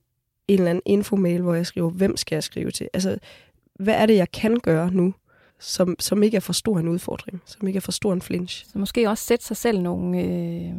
en 0.48 0.58
eller 0.58 0.70
anden 0.70 0.82
infomail, 0.86 1.42
hvor 1.42 1.54
jeg 1.54 1.66
skriver, 1.66 1.90
hvem 1.90 2.16
skal 2.16 2.36
jeg 2.36 2.42
skrive 2.42 2.70
til? 2.70 2.88
Altså, 2.92 3.18
hvad 3.74 3.94
er 3.94 4.06
det, 4.06 4.16
jeg 4.16 4.32
kan 4.32 4.60
gøre 4.60 4.90
nu, 4.90 5.14
som, 5.60 5.96
som 5.98 6.22
ikke 6.22 6.36
er 6.36 6.40
for 6.40 6.52
stor 6.52 6.78
en 6.78 6.88
udfordring, 6.88 7.42
som 7.46 7.68
ikke 7.68 7.76
er 7.76 7.80
for 7.80 7.92
stor 7.92 8.12
en 8.12 8.22
flinch? 8.22 8.66
Så 8.72 8.78
måske 8.78 9.10
også 9.10 9.24
sætte 9.24 9.44
sig 9.44 9.56
selv 9.56 9.80
nogle, 9.80 10.20
øh, 10.20 10.72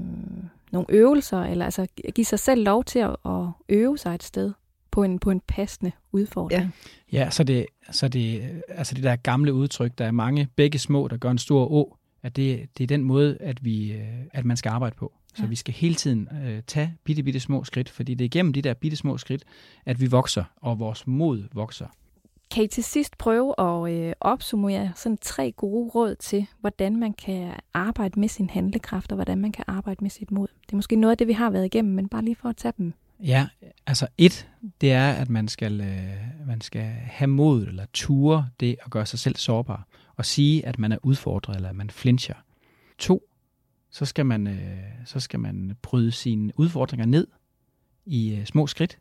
nogle 0.75 0.87
øvelser, 0.89 1.41
eller 1.43 1.65
altså 1.65 1.87
give 2.15 2.25
sig 2.25 2.39
selv 2.39 2.63
lov 2.63 2.83
til 2.83 2.99
at, 2.99 3.15
at 3.25 3.47
øve 3.69 3.97
sig 3.97 4.15
et 4.15 4.23
sted 4.23 4.53
på 4.91 5.03
en, 5.03 5.19
på 5.19 5.31
en 5.31 5.41
passende 5.47 5.91
udfordring. 6.11 6.73
Ja, 7.11 7.19
ja 7.19 7.29
så, 7.29 7.43
det, 7.43 7.65
så 7.91 8.07
det, 8.07 8.51
altså 8.69 8.95
det 8.95 9.03
der 9.03 9.15
gamle 9.15 9.53
udtryk, 9.53 9.91
der 9.97 10.05
er 10.05 10.11
mange 10.11 10.47
begge 10.55 10.79
små, 10.79 11.07
der 11.07 11.17
gør 11.17 11.31
en 11.31 11.37
stor 11.37 11.71
å, 11.71 11.97
at 12.23 12.35
det, 12.35 12.69
det 12.77 12.83
er 12.83 12.87
den 12.87 13.03
måde, 13.03 13.37
at, 13.39 13.65
vi, 13.65 13.93
øh, 13.93 14.07
at 14.33 14.45
man 14.45 14.57
skal 14.57 14.69
arbejde 14.69 14.95
på. 14.95 15.13
Så 15.35 15.43
ja. 15.43 15.47
vi 15.47 15.55
skal 15.55 15.73
hele 15.73 15.95
tiden 15.95 16.29
øh, 16.45 16.61
tage 16.67 16.93
bitte, 17.03 17.23
bitte 17.23 17.39
små 17.39 17.63
skridt, 17.63 17.89
fordi 17.89 18.13
det 18.13 18.23
er 18.23 18.25
igennem 18.25 18.53
de 18.53 18.61
der 18.61 18.73
bitte 18.73 18.97
små 18.97 19.17
skridt, 19.17 19.43
at 19.85 20.01
vi 20.01 20.07
vokser, 20.07 20.43
og 20.55 20.79
vores 20.79 21.07
mod 21.07 21.43
vokser. 21.53 21.87
Kan 22.55 22.63
I 22.63 22.67
til 22.67 22.83
sidst 22.83 23.17
prøve 23.17 23.53
at 23.59 23.91
øh, 23.91 24.13
opsummere 24.19 24.91
sådan 24.95 25.17
tre 25.17 25.51
gode 25.51 25.89
råd 25.89 26.15
til, 26.15 26.47
hvordan 26.59 26.95
man 26.95 27.13
kan 27.13 27.53
arbejde 27.73 28.19
med 28.19 28.27
sin 28.27 28.49
handlekraft, 28.49 29.11
og 29.11 29.15
hvordan 29.15 29.37
man 29.37 29.51
kan 29.51 29.65
arbejde 29.67 30.03
med 30.03 30.09
sit 30.09 30.31
mod? 30.31 30.47
Det 30.65 30.71
er 30.71 30.75
måske 30.75 30.95
noget 30.95 31.11
af 31.11 31.17
det, 31.17 31.27
vi 31.27 31.33
har 31.33 31.49
været 31.49 31.65
igennem, 31.65 31.93
men 31.93 32.09
bare 32.09 32.21
lige 32.21 32.35
for 32.35 32.49
at 32.49 32.57
tage 32.57 32.73
dem. 32.77 32.93
Ja, 33.19 33.47
altså 33.87 34.07
et, 34.17 34.49
det 34.81 34.91
er, 34.91 35.11
at 35.11 35.29
man 35.29 35.47
skal, 35.47 35.81
øh, 35.81 36.47
man 36.47 36.61
skal 36.61 36.83
have 36.83 37.27
mod 37.27 37.67
eller 37.67 37.85
ture 37.93 38.49
det 38.59 38.75
at 38.85 38.91
gøre 38.91 39.05
sig 39.05 39.19
selv 39.19 39.35
sårbar, 39.35 39.87
og 40.15 40.25
sige, 40.25 40.65
at 40.65 40.79
man 40.79 40.91
er 40.91 40.97
udfordret, 41.03 41.55
eller 41.55 41.69
at 41.69 41.75
man 41.75 41.89
flincher. 41.89 42.35
To, 42.97 43.23
så 43.89 44.05
skal 44.05 44.25
man, 44.25 44.47
øh, 44.47 44.77
så 45.05 45.19
skal 45.19 45.39
man 45.39 45.77
bryde 45.81 46.11
sine 46.11 46.51
udfordringer 46.55 47.05
ned 47.05 47.27
i 48.05 48.35
øh, 48.35 48.45
små 48.45 48.67
skridt. 48.67 48.99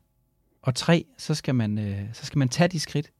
Og 0.62 0.74
tre, 0.74 1.06
så 1.18 1.34
skal 1.34 1.54
man, 1.54 1.78
øh, 1.78 2.00
så 2.12 2.26
skal 2.26 2.38
man 2.38 2.48
tage 2.48 2.68
de 2.68 2.80
skridt. 2.80 3.10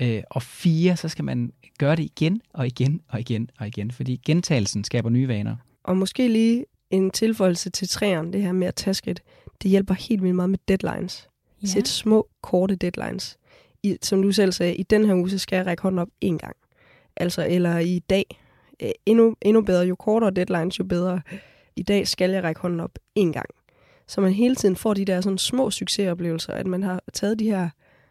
Øh, 0.00 0.22
og 0.30 0.42
fire, 0.42 0.96
så 0.96 1.08
skal 1.08 1.24
man 1.24 1.52
gøre 1.78 1.96
det 1.96 2.02
igen 2.02 2.42
og 2.52 2.66
igen 2.66 3.00
og 3.08 3.20
igen 3.20 3.50
og 3.58 3.66
igen, 3.66 3.90
fordi 3.90 4.20
gentagelsen 4.26 4.84
skaber 4.84 5.10
nye 5.10 5.28
vaner. 5.28 5.56
Og 5.84 5.96
måske 5.96 6.28
lige 6.28 6.64
en 6.90 7.10
tilføjelse 7.10 7.70
til 7.70 7.88
træerne, 7.88 8.32
det 8.32 8.42
her 8.42 8.52
med 8.52 8.66
at 8.66 8.74
tage 8.74 8.94
skridt. 8.94 9.22
Det 9.62 9.70
hjælper 9.70 9.94
helt 9.94 10.22
vildt 10.22 10.36
meget 10.36 10.50
med 10.50 10.58
deadlines. 10.68 11.28
Ja. 11.62 11.66
Sæt 11.66 11.88
små, 11.88 12.28
korte 12.42 12.76
deadlines. 12.76 13.38
I, 13.82 13.96
som 14.02 14.22
du 14.22 14.32
selv 14.32 14.52
sagde, 14.52 14.76
i 14.76 14.82
den 14.82 15.06
her 15.06 15.14
uge, 15.14 15.30
så 15.30 15.38
skal 15.38 15.56
jeg 15.56 15.66
række 15.66 15.82
hånden 15.82 15.98
op 15.98 16.08
en 16.20 16.38
gang. 16.38 16.56
Altså, 17.16 17.46
eller 17.48 17.78
i 17.78 17.98
dag, 17.98 18.24
øh, 18.82 18.90
endnu, 19.06 19.36
endnu 19.42 19.62
bedre, 19.62 19.86
jo 19.86 19.94
kortere 19.94 20.30
deadlines, 20.30 20.78
jo 20.78 20.84
bedre. 20.84 21.20
I 21.76 21.82
dag 21.82 22.08
skal 22.08 22.30
jeg 22.30 22.42
række 22.42 22.60
hånden 22.60 22.80
op 22.80 22.98
en 23.14 23.32
gang. 23.32 23.48
Så 24.06 24.20
man 24.20 24.32
hele 24.32 24.54
tiden 24.54 24.76
får 24.76 24.94
de 24.94 25.04
der 25.04 25.20
sådan 25.20 25.38
små 25.38 25.70
succesoplevelser, 25.70 26.52
at 26.52 26.66
man 26.66 26.82
har 26.82 27.02
taget 27.12 27.38
de 27.38 27.44
her 27.44 27.70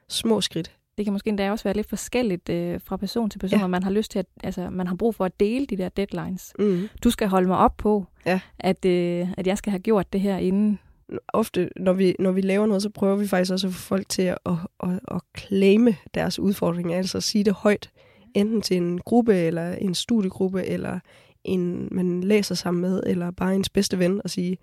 små 0.09 0.41
skridt. 0.41 0.75
Det 0.97 1.05
kan 1.05 1.13
måske 1.13 1.29
endda 1.29 1.51
også 1.51 1.63
være 1.63 1.75
lidt 1.75 1.89
forskelligt 1.89 2.49
øh, 2.49 2.79
fra 2.83 2.97
person 2.97 3.29
til 3.29 3.39
person, 3.39 3.59
ja. 3.59 3.67
man 3.67 3.83
har 3.83 3.91
lyst 3.91 4.11
til 4.11 4.19
at, 4.19 4.25
altså 4.43 4.69
man 4.69 4.87
har 4.87 4.95
brug 4.95 5.15
for 5.15 5.25
at 5.25 5.39
dele 5.39 5.65
de 5.65 5.77
der 5.77 5.89
deadlines. 5.89 6.53
Mm. 6.59 6.89
Du 7.03 7.09
skal 7.09 7.27
holde 7.27 7.47
mig 7.47 7.57
op 7.57 7.77
på, 7.77 8.05
ja. 8.25 8.39
at, 8.59 8.85
øh, 8.85 9.27
at 9.37 9.47
jeg 9.47 9.57
skal 9.57 9.71
have 9.71 9.79
gjort 9.79 10.13
det 10.13 10.21
her 10.21 10.37
inden. 10.37 10.79
Ofte, 11.27 11.69
når 11.75 11.93
vi, 11.93 12.15
når 12.19 12.31
vi 12.31 12.41
laver 12.41 12.65
noget, 12.65 12.81
så 12.81 12.89
prøver 12.89 13.15
vi 13.15 13.27
faktisk 13.27 13.51
også 13.51 13.67
at 13.67 13.73
få 13.73 13.79
folk 13.79 14.09
til 14.09 14.21
at, 14.21 14.37
at, 14.45 14.55
at, 14.83 14.99
at 15.07 15.21
claime 15.37 15.95
deres 16.13 16.39
udfordringer, 16.39 16.97
altså 16.97 17.17
at 17.17 17.23
sige 17.23 17.43
det 17.43 17.53
højt, 17.53 17.89
enten 18.33 18.61
til 18.61 18.77
en 18.77 18.99
gruppe, 18.99 19.35
eller 19.35 19.73
en 19.73 19.95
studiegruppe, 19.95 20.65
eller 20.65 20.99
en, 21.43 21.87
man 21.91 22.21
læser 22.21 22.55
sammen 22.55 22.81
med, 22.81 23.03
eller 23.05 23.31
bare 23.31 23.55
ens 23.55 23.69
bedste 23.69 23.99
ven, 23.99 24.21
og 24.23 24.29
sige, 24.29 24.57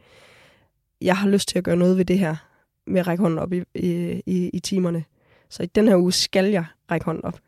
jeg 1.00 1.16
har 1.16 1.28
lyst 1.28 1.48
til 1.48 1.58
at 1.58 1.64
gøre 1.64 1.76
noget 1.76 1.98
ved 1.98 2.04
det 2.04 2.18
her, 2.18 2.36
med 2.86 3.00
at 3.00 3.06
række 3.06 3.22
hånden 3.22 3.38
op 3.38 3.52
i, 3.52 3.62
i, 3.74 4.22
i, 4.26 4.50
i 4.52 4.60
timerne. 4.60 5.04
Så 5.52 5.62
i 5.62 5.66
den 5.66 5.88
her 5.88 5.96
uge 5.96 6.12
skal 6.12 6.44
jeg 6.44 6.64
række 6.90 7.06
hånden 7.06 7.24
op. 7.24 7.38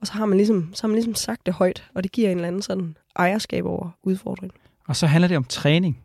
Og 0.00 0.06
så 0.06 0.12
har 0.12 0.26
man 0.26 0.36
ligesom, 0.36 0.70
så 0.74 0.82
har 0.82 0.88
man 0.88 0.94
ligesom 0.94 1.14
sagt 1.14 1.46
det 1.46 1.54
højt, 1.54 1.90
og 1.94 2.02
det 2.02 2.12
giver 2.12 2.30
en 2.30 2.36
eller 2.36 2.48
anden 2.48 2.62
sådan 2.62 2.96
ejerskab 3.16 3.64
over 3.66 3.90
udfordringen. 4.02 4.58
Og 4.86 4.96
så 4.96 5.06
handler 5.06 5.28
det 5.28 5.36
om 5.36 5.44
træning. 5.44 5.98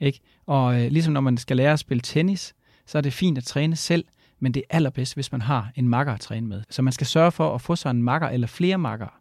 Ikke? 0.00 0.20
Og 0.46 0.80
øh, 0.80 0.90
ligesom 0.90 1.12
når 1.12 1.20
man 1.20 1.36
skal 1.36 1.56
lære 1.56 1.72
at 1.72 1.78
spille 1.78 2.00
tennis, 2.00 2.54
så 2.86 2.98
er 2.98 3.02
det 3.02 3.12
fint 3.12 3.38
at 3.38 3.44
træne 3.44 3.76
selv, 3.76 4.04
men 4.40 4.54
det 4.54 4.62
er 4.70 4.76
allerbedst, 4.76 5.14
hvis 5.14 5.32
man 5.32 5.40
har 5.40 5.70
en 5.74 5.88
makker 5.88 6.12
at 6.12 6.20
træne 6.20 6.46
med. 6.46 6.62
Så 6.70 6.82
man 6.82 6.92
skal 6.92 7.06
sørge 7.06 7.32
for 7.32 7.54
at 7.54 7.60
få 7.60 7.76
sig 7.76 7.90
en 7.90 8.02
makker 8.02 8.28
eller 8.28 8.46
flere 8.46 8.78
makker. 8.78 9.18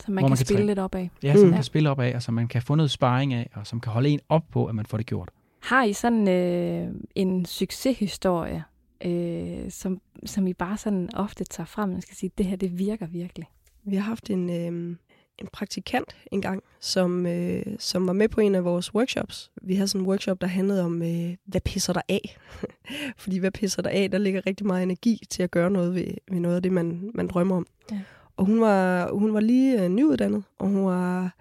Så 0.00 0.10
man, 0.10 0.22
kan, 0.22 0.30
man 0.30 0.36
kan 0.36 0.46
spille 0.46 0.58
træne. 0.58 0.66
lidt 0.66 0.78
op 0.78 0.94
af. 0.94 1.10
Ja, 1.22 1.32
så 1.32 1.40
man 1.40 1.48
mm. 1.48 1.54
kan 1.54 1.64
spille 1.64 1.90
op 1.90 2.00
af, 2.00 2.14
og 2.14 2.22
så 2.22 2.32
man 2.32 2.48
kan 2.48 2.62
få 2.62 2.74
noget 2.74 2.90
sparring 2.90 3.34
af, 3.34 3.50
og 3.54 3.66
som 3.66 3.80
kan 3.80 3.92
holde 3.92 4.08
en 4.08 4.20
op 4.28 4.44
på, 4.52 4.66
at 4.66 4.74
man 4.74 4.86
får 4.86 4.96
det 4.96 5.06
gjort. 5.06 5.28
Har 5.62 5.84
I 5.84 5.92
sådan 5.92 6.28
øh, 6.28 6.88
en 7.14 7.46
succeshistorie, 7.46 8.64
øh, 9.04 9.70
som, 9.70 10.00
som 10.26 10.46
I 10.46 10.52
bare 10.52 10.76
sådan 10.76 11.08
ofte 11.14 11.44
tager 11.44 11.66
frem, 11.66 11.94
og 11.94 12.02
skal 12.02 12.16
sige, 12.16 12.30
det 12.38 12.46
her, 12.46 12.56
det 12.56 12.78
virker 12.78 13.06
virkelig? 13.06 13.48
Vi 13.84 13.96
har 13.96 14.02
haft 14.02 14.30
en, 14.30 14.50
øh, 14.50 14.96
en 15.38 15.48
praktikant 15.52 16.16
engang, 16.32 16.62
som, 16.80 17.26
øh, 17.26 17.62
som 17.78 18.06
var 18.06 18.12
med 18.12 18.28
på 18.28 18.40
en 18.40 18.54
af 18.54 18.64
vores 18.64 18.94
workshops. 18.94 19.50
Vi 19.62 19.74
havde 19.74 19.88
sådan 19.88 20.00
en 20.00 20.06
workshop, 20.06 20.40
der 20.40 20.46
handlede 20.46 20.84
om, 20.84 21.02
øh, 21.02 21.36
hvad 21.46 21.60
pisser 21.60 21.92
der 21.92 22.00
af? 22.08 22.38
Fordi 23.22 23.38
hvad 23.38 23.50
pisser 23.50 23.82
der 23.82 23.90
af? 23.90 24.10
Der 24.10 24.18
ligger 24.18 24.46
rigtig 24.46 24.66
meget 24.66 24.82
energi 24.82 25.20
til 25.30 25.42
at 25.42 25.50
gøre 25.50 25.70
noget 25.70 25.94
ved, 25.94 26.06
ved 26.30 26.40
noget 26.40 26.56
af 26.56 26.62
det, 26.62 26.72
man, 26.72 27.10
man 27.14 27.26
drømmer 27.26 27.56
om. 27.56 27.66
Ja. 27.92 28.00
Og 28.36 28.46
hun 28.46 28.60
var, 28.60 29.10
hun 29.12 29.34
var 29.34 29.40
lige 29.40 29.82
øh, 29.82 29.88
nyuddannet, 29.88 30.44
og 30.58 30.68
hun 30.68 30.84
var, 30.84 31.34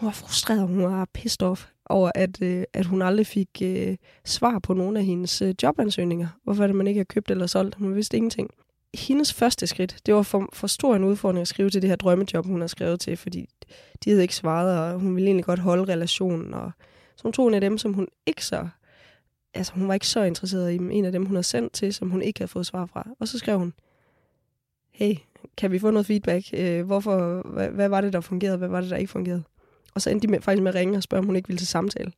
hun 0.00 0.06
var 0.06 0.12
frustreret, 0.12 0.68
hun 0.68 0.82
var 0.82 1.08
pissed 1.14 1.42
off 1.42 1.66
over, 1.88 2.10
at, 2.14 2.42
øh, 2.42 2.64
at 2.72 2.86
hun 2.86 3.02
aldrig 3.02 3.26
fik 3.26 3.48
øh, 3.62 3.96
svar 4.24 4.58
på 4.58 4.74
nogle 4.74 4.98
af 4.98 5.04
hendes 5.04 5.42
øh, 5.42 5.54
jobansøgninger. 5.62 6.28
Hvorfor 6.44 6.62
er 6.62 6.66
det, 6.66 6.76
man 6.76 6.86
ikke 6.86 6.98
har 6.98 7.04
købt 7.04 7.30
eller 7.30 7.46
solgt? 7.46 7.74
Hun 7.74 7.94
vidste 7.94 8.16
ingenting. 8.16 8.50
Hendes 8.94 9.34
første 9.34 9.66
skridt, 9.66 9.96
det 10.06 10.14
var 10.14 10.22
for, 10.22 10.48
for 10.52 10.66
stor 10.66 10.96
en 10.96 11.04
udfordring 11.04 11.40
at 11.40 11.48
skrive 11.48 11.70
til 11.70 11.82
det 11.82 11.90
her 11.90 11.96
drømmejob, 11.96 12.46
hun 12.46 12.60
har 12.60 12.68
skrevet 12.68 13.00
til, 13.00 13.16
fordi 13.16 13.48
de 14.04 14.10
havde 14.10 14.22
ikke 14.22 14.34
svaret, 14.34 14.78
og 14.78 15.00
hun 15.00 15.14
ville 15.14 15.26
egentlig 15.26 15.44
godt 15.44 15.58
holde 15.58 15.92
relationen. 15.92 16.54
Og 16.54 16.70
så 17.16 17.22
hun 17.22 17.32
tog 17.32 17.48
en 17.48 17.54
af 17.54 17.60
dem, 17.60 17.78
som 17.78 17.94
hun 17.94 18.08
ikke 18.26 18.44
så... 18.44 18.68
Altså, 19.54 19.72
hun 19.72 19.88
var 19.88 19.94
ikke 19.94 20.06
så 20.06 20.22
interesseret 20.22 20.72
i 20.72 20.76
en 20.76 21.04
af 21.04 21.12
dem, 21.12 21.24
hun 21.24 21.34
havde 21.34 21.42
sendt 21.42 21.72
til, 21.72 21.94
som 21.94 22.10
hun 22.10 22.22
ikke 22.22 22.40
havde 22.40 22.50
fået 22.50 22.66
svar 22.66 22.86
fra. 22.86 23.08
Og 23.20 23.28
så 23.28 23.38
skrev 23.38 23.58
hun, 23.58 23.72
hey, 24.90 25.14
kan 25.56 25.72
vi 25.72 25.78
få 25.78 25.90
noget 25.90 26.06
feedback? 26.06 26.44
Øh, 26.52 26.86
hvorfor, 26.86 27.42
hvad, 27.48 27.68
hvad 27.68 27.88
var 27.88 28.00
det, 28.00 28.12
der 28.12 28.20
fungerede? 28.20 28.56
Hvad 28.56 28.68
var 28.68 28.80
det, 28.80 28.90
der 28.90 28.96
ikke 28.96 29.10
fungerede? 29.10 29.42
Og 29.98 30.02
så 30.02 30.10
endte 30.10 30.26
de 30.26 30.30
med, 30.30 30.40
faktisk 30.40 30.62
med 30.62 30.72
at 30.72 30.74
ringe 30.74 30.96
og 30.96 31.02
spørge, 31.02 31.18
om 31.18 31.26
hun 31.26 31.36
ikke 31.36 31.48
ville 31.48 31.58
til 31.58 31.66
samtale. 31.66 32.12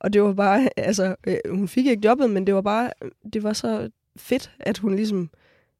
Og 0.00 0.12
det 0.12 0.22
var 0.22 0.32
bare, 0.32 0.68
altså, 0.76 1.16
øh, 1.26 1.36
hun 1.50 1.68
fik 1.68 1.86
ikke 1.86 2.08
jobbet, 2.08 2.30
men 2.30 2.46
det 2.46 2.54
var 2.54 2.60
bare, 2.60 2.90
det 3.32 3.42
var 3.42 3.52
så 3.52 3.90
fedt, 4.16 4.50
at 4.60 4.78
hun 4.78 4.96
ligesom, 4.96 5.30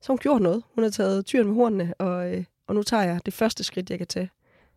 så 0.02 0.12
hun 0.12 0.18
gjort 0.18 0.42
noget. 0.42 0.62
Hun 0.74 0.84
har 0.84 0.90
taget 0.90 1.26
tyren 1.26 1.46
med 1.46 1.54
hornene, 1.54 1.94
og, 1.98 2.34
øh, 2.34 2.44
og 2.66 2.74
nu 2.74 2.82
tager 2.82 3.02
jeg 3.02 3.20
det 3.26 3.34
første 3.34 3.64
skridt, 3.64 3.90
jeg 3.90 3.98
kan 3.98 4.06
tage. 4.06 4.30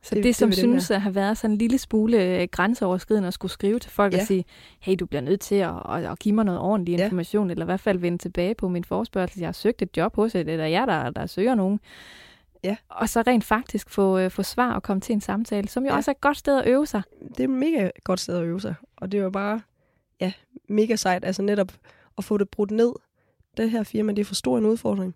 Så 0.04 0.16
det, 0.16 0.24
det 0.24 0.36
som 0.36 0.50
det 0.50 0.58
synes 0.58 0.92
at 0.92 1.02
have 1.02 1.16
været 1.16 1.38
sådan 1.38 1.52
en 1.52 1.58
lille 1.58 1.78
smule 1.78 2.24
øh, 2.24 2.48
grænseoverskridende 2.52 3.28
at 3.28 3.34
skulle 3.34 3.52
skrive 3.52 3.80
til 3.80 3.92
folk 3.92 4.14
ja. 4.14 4.20
og 4.20 4.28
sige, 4.28 4.46
hey, 4.80 4.96
du 5.00 5.06
bliver 5.06 5.22
nødt 5.22 5.40
til 5.40 5.56
at, 5.56 5.74
at, 5.90 6.06
at 6.06 6.20
give 6.20 6.36
mig 6.36 6.46
noget 6.46 6.60
ordentlig 6.60 7.00
information, 7.00 7.48
ja. 7.48 7.52
eller 7.52 7.66
i 7.66 7.70
hvert 7.72 7.80
fald 7.80 7.98
vende 7.98 8.18
tilbage 8.18 8.56
på 8.56 8.68
min 8.68 8.84
forspørgsel. 8.84 9.40
Jeg 9.40 9.48
har 9.48 9.54
søgt 9.54 9.82
et 9.82 9.98
job 9.98 10.16
hos 10.16 10.36
et, 10.36 10.50
eller 10.50 10.66
jeg, 10.66 10.88
der, 10.88 11.10
der 11.10 11.26
søger 11.26 11.56
nogen. 11.56 11.80
Ja. 12.64 12.76
Og 12.90 13.10
så 13.10 13.22
rent 13.28 13.44
faktisk 13.44 13.90
få, 13.90 14.18
øh, 14.18 14.32
få 14.32 14.44
svar 14.44 14.74
og 14.74 14.84
komme 14.84 15.02
til 15.02 15.14
en 15.14 15.22
samtale, 15.22 15.68
som 15.68 15.84
jo 15.84 15.90
ja. 15.90 15.96
også 15.96 16.12
er 16.12 16.16
et 16.16 16.22
godt 16.22 16.38
sted 16.38 16.60
at 16.60 16.68
øve 16.68 16.88
sig. 16.88 17.02
Det 17.30 17.40
er 17.40 17.44
et 17.44 17.50
mega 17.50 17.90
godt 18.04 18.20
sted 18.20 18.38
at 18.38 18.44
øve 18.44 18.62
sig. 18.62 18.76
Og 18.96 19.12
det 19.12 19.24
var 19.24 19.30
bare 19.30 19.62
ja, 20.20 20.34
mega 20.70 20.96
sejt. 20.96 21.26
Altså 21.26 21.42
netop 21.42 21.72
at 22.18 22.24
få 22.24 22.38
det 22.38 22.50
brudt 22.50 22.72
ned. 22.72 22.94
Det 23.58 23.72
her 23.72 23.84
firma, 23.84 24.12
det 24.12 24.22
er 24.22 24.26
for 24.26 24.36
stor 24.36 24.58
en 24.58 24.66
udfordring. 24.66 25.16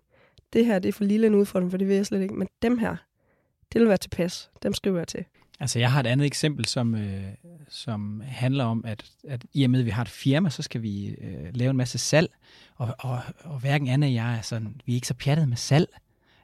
Det 0.52 0.66
her, 0.66 0.78
det 0.78 0.88
er 0.88 0.92
for 0.92 1.04
lille 1.04 1.26
en 1.26 1.34
udfordring, 1.34 1.70
for 1.70 1.78
det 1.78 1.88
vil 1.88 1.96
jeg 1.96 2.06
slet 2.06 2.22
ikke. 2.22 2.34
Men 2.34 2.48
dem 2.62 2.78
her, 2.78 2.96
det 3.72 3.80
vil 3.80 3.88
være 3.88 3.96
tilpas. 3.96 4.50
Dem 4.62 4.74
skriver 4.74 4.98
jeg 4.98 5.08
til. 5.08 5.24
Altså, 5.60 5.78
jeg 5.78 5.92
har 5.92 6.00
et 6.00 6.06
andet 6.06 6.26
eksempel, 6.26 6.64
som, 6.64 6.94
øh, 6.94 7.22
som 7.68 8.22
handler 8.26 8.64
om, 8.64 8.84
at, 8.86 9.10
at 9.28 9.44
i 9.52 9.64
og 9.64 9.70
med, 9.70 9.80
at 9.80 9.86
vi 9.86 9.90
har 9.90 10.02
et 10.02 10.08
firma, 10.08 10.50
så 10.50 10.62
skal 10.62 10.82
vi 10.82 11.08
øh, 11.08 11.50
lave 11.54 11.70
en 11.70 11.76
masse 11.76 11.98
salg. 11.98 12.30
Og, 12.76 12.94
og, 12.98 13.20
og 13.44 13.58
hverken 13.58 13.88
Anne 13.88 14.06
og 14.06 14.14
jeg 14.14 14.36
er 14.36 14.40
sådan, 14.40 14.80
vi 14.86 14.92
er 14.92 14.94
ikke 14.94 15.06
så 15.06 15.14
pjattet 15.14 15.48
med 15.48 15.56
salg. 15.56 15.88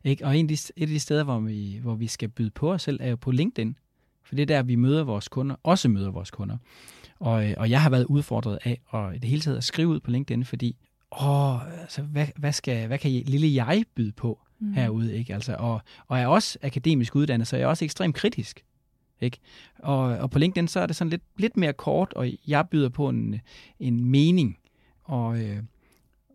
Ikke? 0.04 0.26
Og 0.26 0.36
en 0.36 0.44
af 0.44 0.48
de, 0.48 0.54
et 0.54 0.82
af 0.82 0.86
de 0.86 1.00
steder, 1.00 1.24
hvor 1.24 1.40
vi, 1.40 1.78
hvor 1.82 1.94
vi 1.94 2.06
skal 2.06 2.28
byde 2.28 2.50
på 2.50 2.72
os 2.72 2.82
selv, 2.82 2.98
er 3.02 3.10
jo 3.10 3.16
på 3.16 3.30
LinkedIn. 3.30 3.76
For 4.24 4.34
det 4.34 4.42
er 4.42 4.46
der, 4.46 4.62
vi 4.62 4.76
møder 4.76 5.04
vores 5.04 5.28
kunder, 5.28 5.56
også 5.62 5.88
møder 5.88 6.10
vores 6.10 6.30
kunder. 6.30 6.56
Og, 7.18 7.44
og 7.56 7.70
jeg 7.70 7.82
har 7.82 7.90
været 7.90 8.04
udfordret 8.04 8.58
af 8.64 8.80
at 8.94 9.16
i 9.16 9.18
det 9.18 9.30
hele 9.30 9.42
taget 9.42 9.56
at 9.56 9.64
skrive 9.64 9.88
ud 9.88 10.00
på 10.00 10.10
LinkedIn, 10.10 10.44
fordi 10.44 10.76
åh, 11.20 11.80
altså, 11.80 12.02
hvad, 12.02 12.26
hvad, 12.36 12.52
skal, 12.52 12.86
hvad 12.86 12.98
kan 12.98 13.10
lille 13.10 13.54
jeg 13.54 13.84
byde 13.94 14.12
på 14.12 14.40
mm. 14.58 14.72
herude? 14.72 15.14
Ikke? 15.16 15.34
Altså, 15.34 15.56
og, 15.58 15.80
og 16.08 16.16
jeg 16.16 16.24
er 16.24 16.28
også 16.28 16.58
akademisk 16.62 17.16
uddannet, 17.16 17.46
så 17.46 17.56
jeg 17.56 17.64
er 17.64 17.68
også 17.68 17.84
ekstremt 17.84 18.14
kritisk. 18.14 18.64
Ikke? 19.20 19.38
Og, 19.78 19.98
og 19.98 20.30
på 20.30 20.38
LinkedIn, 20.38 20.68
så 20.68 20.80
er 20.80 20.86
det 20.86 20.96
sådan 20.96 21.10
lidt, 21.10 21.22
lidt 21.36 21.56
mere 21.56 21.72
kort, 21.72 22.12
og 22.12 22.28
jeg 22.46 22.68
byder 22.68 22.88
på 22.88 23.08
en, 23.08 23.40
en 23.80 24.04
mening. 24.04 24.58
Og, 25.04 25.40
øh, 25.40 25.62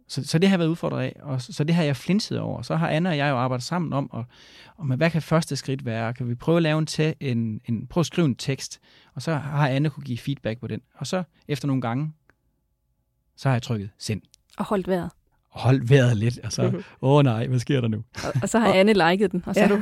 så, 0.07 0.27
så 0.27 0.39
det 0.39 0.49
har 0.49 0.53
jeg 0.53 0.59
været 0.59 0.69
udfordret 0.69 1.03
af, 1.03 1.19
og 1.21 1.41
så, 1.41 1.53
så 1.53 1.63
det 1.63 1.75
har 1.75 1.83
jeg 1.83 1.95
flinset 1.95 2.39
over. 2.39 2.61
Så 2.61 2.75
har 2.75 2.89
Anna 2.89 3.09
og 3.09 3.17
jeg 3.17 3.29
jo 3.29 3.37
arbejdet 3.37 3.65
sammen 3.65 3.93
om, 3.93 4.11
og, 4.11 4.25
og 4.77 4.85
hvad 4.85 5.11
kan 5.11 5.21
første 5.21 5.55
skridt 5.55 5.85
være? 5.85 6.13
Kan 6.13 6.29
vi 6.29 6.35
prøve 6.35 6.57
at 6.57 6.63
lave 6.63 6.79
en, 6.79 6.85
te, 6.85 7.13
en, 7.19 7.61
en, 7.65 7.87
prøve 7.87 8.01
at 8.01 8.05
skrive 8.05 8.25
en 8.25 8.35
tekst, 8.35 8.79
og 9.13 9.21
så 9.21 9.35
har 9.35 9.67
Anne 9.67 9.89
kunne 9.89 10.03
give 10.03 10.17
feedback 10.17 10.59
på 10.59 10.67
den. 10.67 10.81
Og 10.95 11.07
så 11.07 11.23
efter 11.47 11.67
nogle 11.67 11.81
gange, 11.81 12.13
så 13.35 13.49
har 13.49 13.55
jeg 13.55 13.61
trykket 13.61 13.89
send. 13.97 14.21
Og 14.57 14.65
holdt 14.65 14.87
vejret. 14.87 15.09
Og 15.49 15.59
holdt 15.59 15.89
vejret 15.89 16.17
lidt, 16.17 16.39
og 16.43 16.51
så, 16.51 16.63
åh 17.01 17.17
oh, 17.17 17.23
nej, 17.23 17.47
hvad 17.47 17.59
sker 17.59 17.81
der 17.81 17.87
nu? 17.87 17.97
Og, 17.97 18.33
og 18.41 18.49
så 18.49 18.59
har 18.59 18.73
Anne 18.73 18.93
liket 18.93 19.31
den, 19.31 19.43
og 19.45 19.55
så 19.55 19.61
ja. 19.61 19.65
er 19.65 19.69
du, 19.69 19.75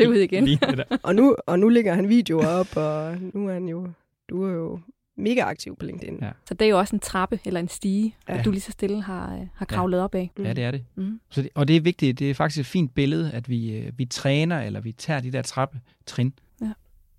ja, 0.02 0.08
ud 0.08 0.14
igen. 0.14 0.58
og, 1.02 1.14
nu, 1.14 1.36
og 1.46 1.58
nu 1.58 1.68
ligger 1.68 1.94
han 1.94 2.08
videoer 2.08 2.46
op, 2.46 2.76
og 2.76 3.16
nu 3.34 3.48
er 3.48 3.52
han 3.52 3.68
jo, 3.68 3.88
du 4.30 4.44
er 4.44 4.52
jo 4.52 4.80
mega 5.16 5.40
aktiv 5.40 5.76
på 5.76 5.86
LinkedIn. 5.86 6.18
Ja. 6.22 6.30
Så 6.48 6.54
det 6.54 6.64
er 6.64 6.68
jo 6.70 6.78
også 6.78 6.96
en 6.96 7.00
trappe 7.00 7.40
eller 7.44 7.60
en 7.60 7.68
stige, 7.68 8.16
Ja. 8.28 8.36
ja. 8.36 8.42
du 8.42 8.50
lige 8.50 8.60
så 8.60 8.72
stille 8.72 9.02
har, 9.02 9.34
øh, 9.34 9.46
har 9.54 9.66
kravlet 9.66 9.98
ja. 9.98 10.04
op 10.04 10.14
af. 10.14 10.30
Ja, 10.38 10.52
det 10.52 10.64
er 10.64 10.70
det. 10.70 10.84
Mm. 10.94 11.20
Så 11.30 11.42
det. 11.42 11.50
Og 11.54 11.68
det 11.68 11.76
er 11.76 11.80
vigtigt, 11.80 12.18
det 12.18 12.30
er 12.30 12.34
faktisk 12.34 12.60
et 12.60 12.66
fint 12.66 12.94
billede, 12.94 13.32
at 13.32 13.48
vi, 13.48 13.72
øh, 13.72 13.92
vi 13.98 14.04
træner, 14.04 14.60
eller 14.60 14.80
vi 14.80 14.92
tager 14.92 15.20
de 15.20 15.32
der 15.32 15.42
trappetrin. 15.42 16.32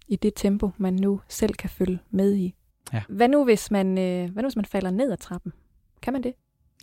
I 0.07 0.15
det 0.15 0.33
tempo, 0.35 0.71
man 0.77 0.93
nu 0.93 1.21
selv 1.29 1.53
kan 1.53 1.69
følge 1.69 1.99
med 2.11 2.35
i. 2.35 2.53
Ja. 2.93 3.01
Hvad, 3.09 3.27
nu, 3.29 3.43
hvis 3.43 3.71
man, 3.71 3.97
øh, 3.97 4.29
hvad 4.31 4.43
nu, 4.43 4.47
hvis 4.49 4.55
man 4.55 4.65
falder 4.65 4.91
ned 4.91 5.11
ad 5.11 5.17
trappen? 5.17 5.53
Kan 6.01 6.13
man 6.13 6.23
det? 6.23 6.33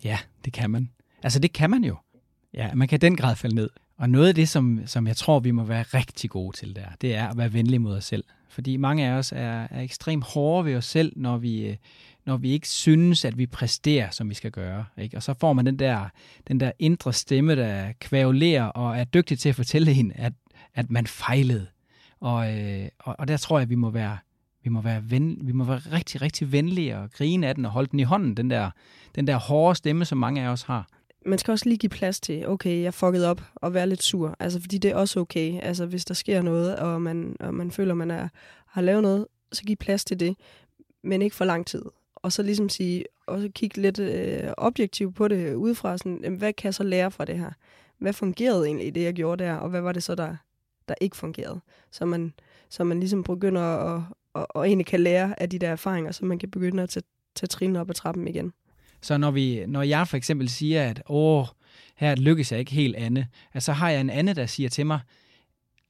Ja, 0.04 0.18
det 0.44 0.52
kan 0.52 0.70
man. 0.70 0.90
Altså, 1.22 1.38
det 1.38 1.52
kan 1.52 1.70
man 1.70 1.84
jo. 1.84 1.96
Ja, 2.54 2.74
man 2.74 2.88
kan 2.88 3.00
den 3.00 3.16
grad 3.16 3.36
falde 3.36 3.54
ned. 3.54 3.70
Og 3.98 4.10
noget 4.10 4.28
af 4.28 4.34
det, 4.34 4.48
som, 4.48 4.80
som 4.86 5.06
jeg 5.06 5.16
tror, 5.16 5.40
vi 5.40 5.50
må 5.50 5.64
være 5.64 5.82
rigtig 5.82 6.30
gode 6.30 6.56
til 6.56 6.76
der, 6.76 6.86
det 7.00 7.14
er 7.14 7.28
at 7.28 7.36
være 7.36 7.52
venlige 7.52 7.78
mod 7.78 7.96
os 7.96 8.04
selv. 8.04 8.24
Fordi 8.50 8.76
mange 8.76 9.06
af 9.06 9.12
os 9.12 9.32
er, 9.32 9.66
er 9.70 9.80
ekstremt 9.80 10.24
hårde 10.24 10.64
ved 10.64 10.76
os 10.76 10.84
selv, 10.84 11.12
når 11.16 11.36
vi, 11.36 11.66
øh, 11.66 11.76
når 12.26 12.36
vi 12.36 12.50
ikke 12.50 12.68
synes, 12.68 13.24
at 13.24 13.38
vi 13.38 13.46
præsterer, 13.46 14.10
som 14.10 14.28
vi 14.28 14.34
skal 14.34 14.50
gøre. 14.50 14.84
Ikke? 14.98 15.16
Og 15.16 15.22
så 15.22 15.34
får 15.34 15.52
man 15.52 15.66
den 15.66 15.78
der, 15.78 16.08
den 16.48 16.60
der 16.60 16.72
indre 16.78 17.12
stemme, 17.12 17.56
der 17.56 17.92
kvævlerer 18.00 18.64
og 18.64 18.98
er 18.98 19.04
dygtig 19.04 19.38
til 19.38 19.48
at 19.48 19.54
fortælle 19.54 19.92
en, 19.92 20.12
at, 20.14 20.32
at 20.74 20.90
man 20.90 21.06
fejlede. 21.06 21.66
Og, 22.20 22.58
øh, 22.58 22.88
og, 22.98 23.16
og 23.18 23.28
der 23.28 23.36
tror 23.36 23.58
jeg, 23.58 23.62
at 23.62 23.70
vi 23.70 23.74
må 23.74 23.90
være, 23.90 24.18
vi 24.64 24.70
må 24.70 24.80
være, 24.80 25.10
ven, 25.10 25.38
vi 25.42 25.52
må 25.52 25.64
være 25.64 25.78
rigtig, 25.78 26.22
rigtig 26.22 26.52
venlige 26.52 26.98
og 26.98 27.10
grine 27.10 27.46
af 27.46 27.54
den 27.54 27.64
og 27.64 27.70
holde 27.70 27.90
den 27.90 28.00
i 28.00 28.02
hånden, 28.02 28.36
den 28.36 28.50
der, 28.50 28.70
den 29.14 29.26
der 29.26 29.36
hårde 29.36 29.74
stemme, 29.74 30.04
som 30.04 30.18
mange 30.18 30.42
af 30.42 30.48
os 30.48 30.62
har 30.62 30.88
man 31.26 31.38
skal 31.38 31.52
også 31.52 31.68
lige 31.68 31.78
give 31.78 31.90
plads 31.90 32.20
til, 32.20 32.48
okay, 32.48 32.82
jeg 32.82 32.94
fuckede 32.94 33.30
op 33.30 33.42
og 33.54 33.74
være 33.74 33.86
lidt 33.86 34.02
sur. 34.02 34.36
Altså, 34.40 34.60
fordi 34.60 34.78
det 34.78 34.90
er 34.90 34.96
også 34.96 35.20
okay. 35.20 35.60
Altså, 35.62 35.86
hvis 35.86 36.04
der 36.04 36.14
sker 36.14 36.42
noget, 36.42 36.76
og 36.76 37.02
man, 37.02 37.36
og 37.40 37.54
man 37.54 37.70
føler, 37.70 37.94
man 37.94 38.10
er, 38.10 38.28
har 38.66 38.82
lavet 38.82 39.02
noget, 39.02 39.26
så 39.52 39.62
giv 39.62 39.76
plads 39.76 40.04
til 40.04 40.20
det, 40.20 40.36
men 41.02 41.22
ikke 41.22 41.36
for 41.36 41.44
lang 41.44 41.66
tid. 41.66 41.82
Og 42.16 42.32
så 42.32 42.42
ligesom 42.42 42.68
sige, 42.68 43.04
og 43.26 43.40
så 43.40 43.48
kigge 43.54 43.82
lidt 43.82 43.98
øh, 43.98 44.52
objektivt 44.56 45.14
på 45.14 45.28
det 45.28 45.54
udefra, 45.54 45.98
sådan, 45.98 46.34
hvad 46.38 46.52
kan 46.52 46.66
jeg 46.66 46.74
så 46.74 46.82
lære 46.82 47.10
fra 47.10 47.24
det 47.24 47.38
her? 47.38 47.50
Hvad 47.98 48.12
fungerede 48.12 48.66
egentlig 48.66 48.86
i 48.86 48.90
det, 48.90 49.02
jeg 49.02 49.14
gjorde 49.14 49.44
der, 49.44 49.54
og 49.54 49.70
hvad 49.70 49.80
var 49.80 49.92
det 49.92 50.02
så, 50.02 50.14
der, 50.14 50.36
der 50.88 50.94
ikke 51.00 51.16
fungerede? 51.16 51.60
Så 51.90 52.04
man, 52.04 52.32
så 52.68 52.84
man 52.84 53.00
ligesom 53.00 53.22
begynder 53.22 53.62
at, 53.62 54.02
og, 54.34 54.46
og 54.50 54.66
egentlig 54.66 54.86
kan 54.86 55.00
lære 55.00 55.42
af 55.42 55.50
de 55.50 55.58
der 55.58 55.68
erfaringer, 55.68 56.12
så 56.12 56.24
man 56.24 56.38
kan 56.38 56.50
begynde 56.50 56.82
at 56.82 56.88
tage, 56.88 57.04
tage 57.34 57.48
trin 57.48 57.76
op 57.76 57.90
ad 57.90 57.94
trappen 57.94 58.28
igen. 58.28 58.52
Så 59.02 59.18
når, 59.18 59.30
vi, 59.30 59.66
når 59.66 59.82
jeg 59.82 60.08
for 60.08 60.16
eksempel 60.16 60.48
siger, 60.48 60.88
at 60.90 61.02
åh, 61.08 61.46
her 61.96 62.14
lykkes 62.14 62.52
jeg 62.52 62.60
ikke 62.60 62.72
helt 62.72 62.96
Anne, 62.96 63.28
at 63.52 63.62
så 63.62 63.72
har 63.72 63.90
jeg 63.90 64.00
en 64.00 64.10
Anne, 64.10 64.34
der 64.34 64.46
siger 64.46 64.68
til 64.68 64.86
mig, 64.86 65.00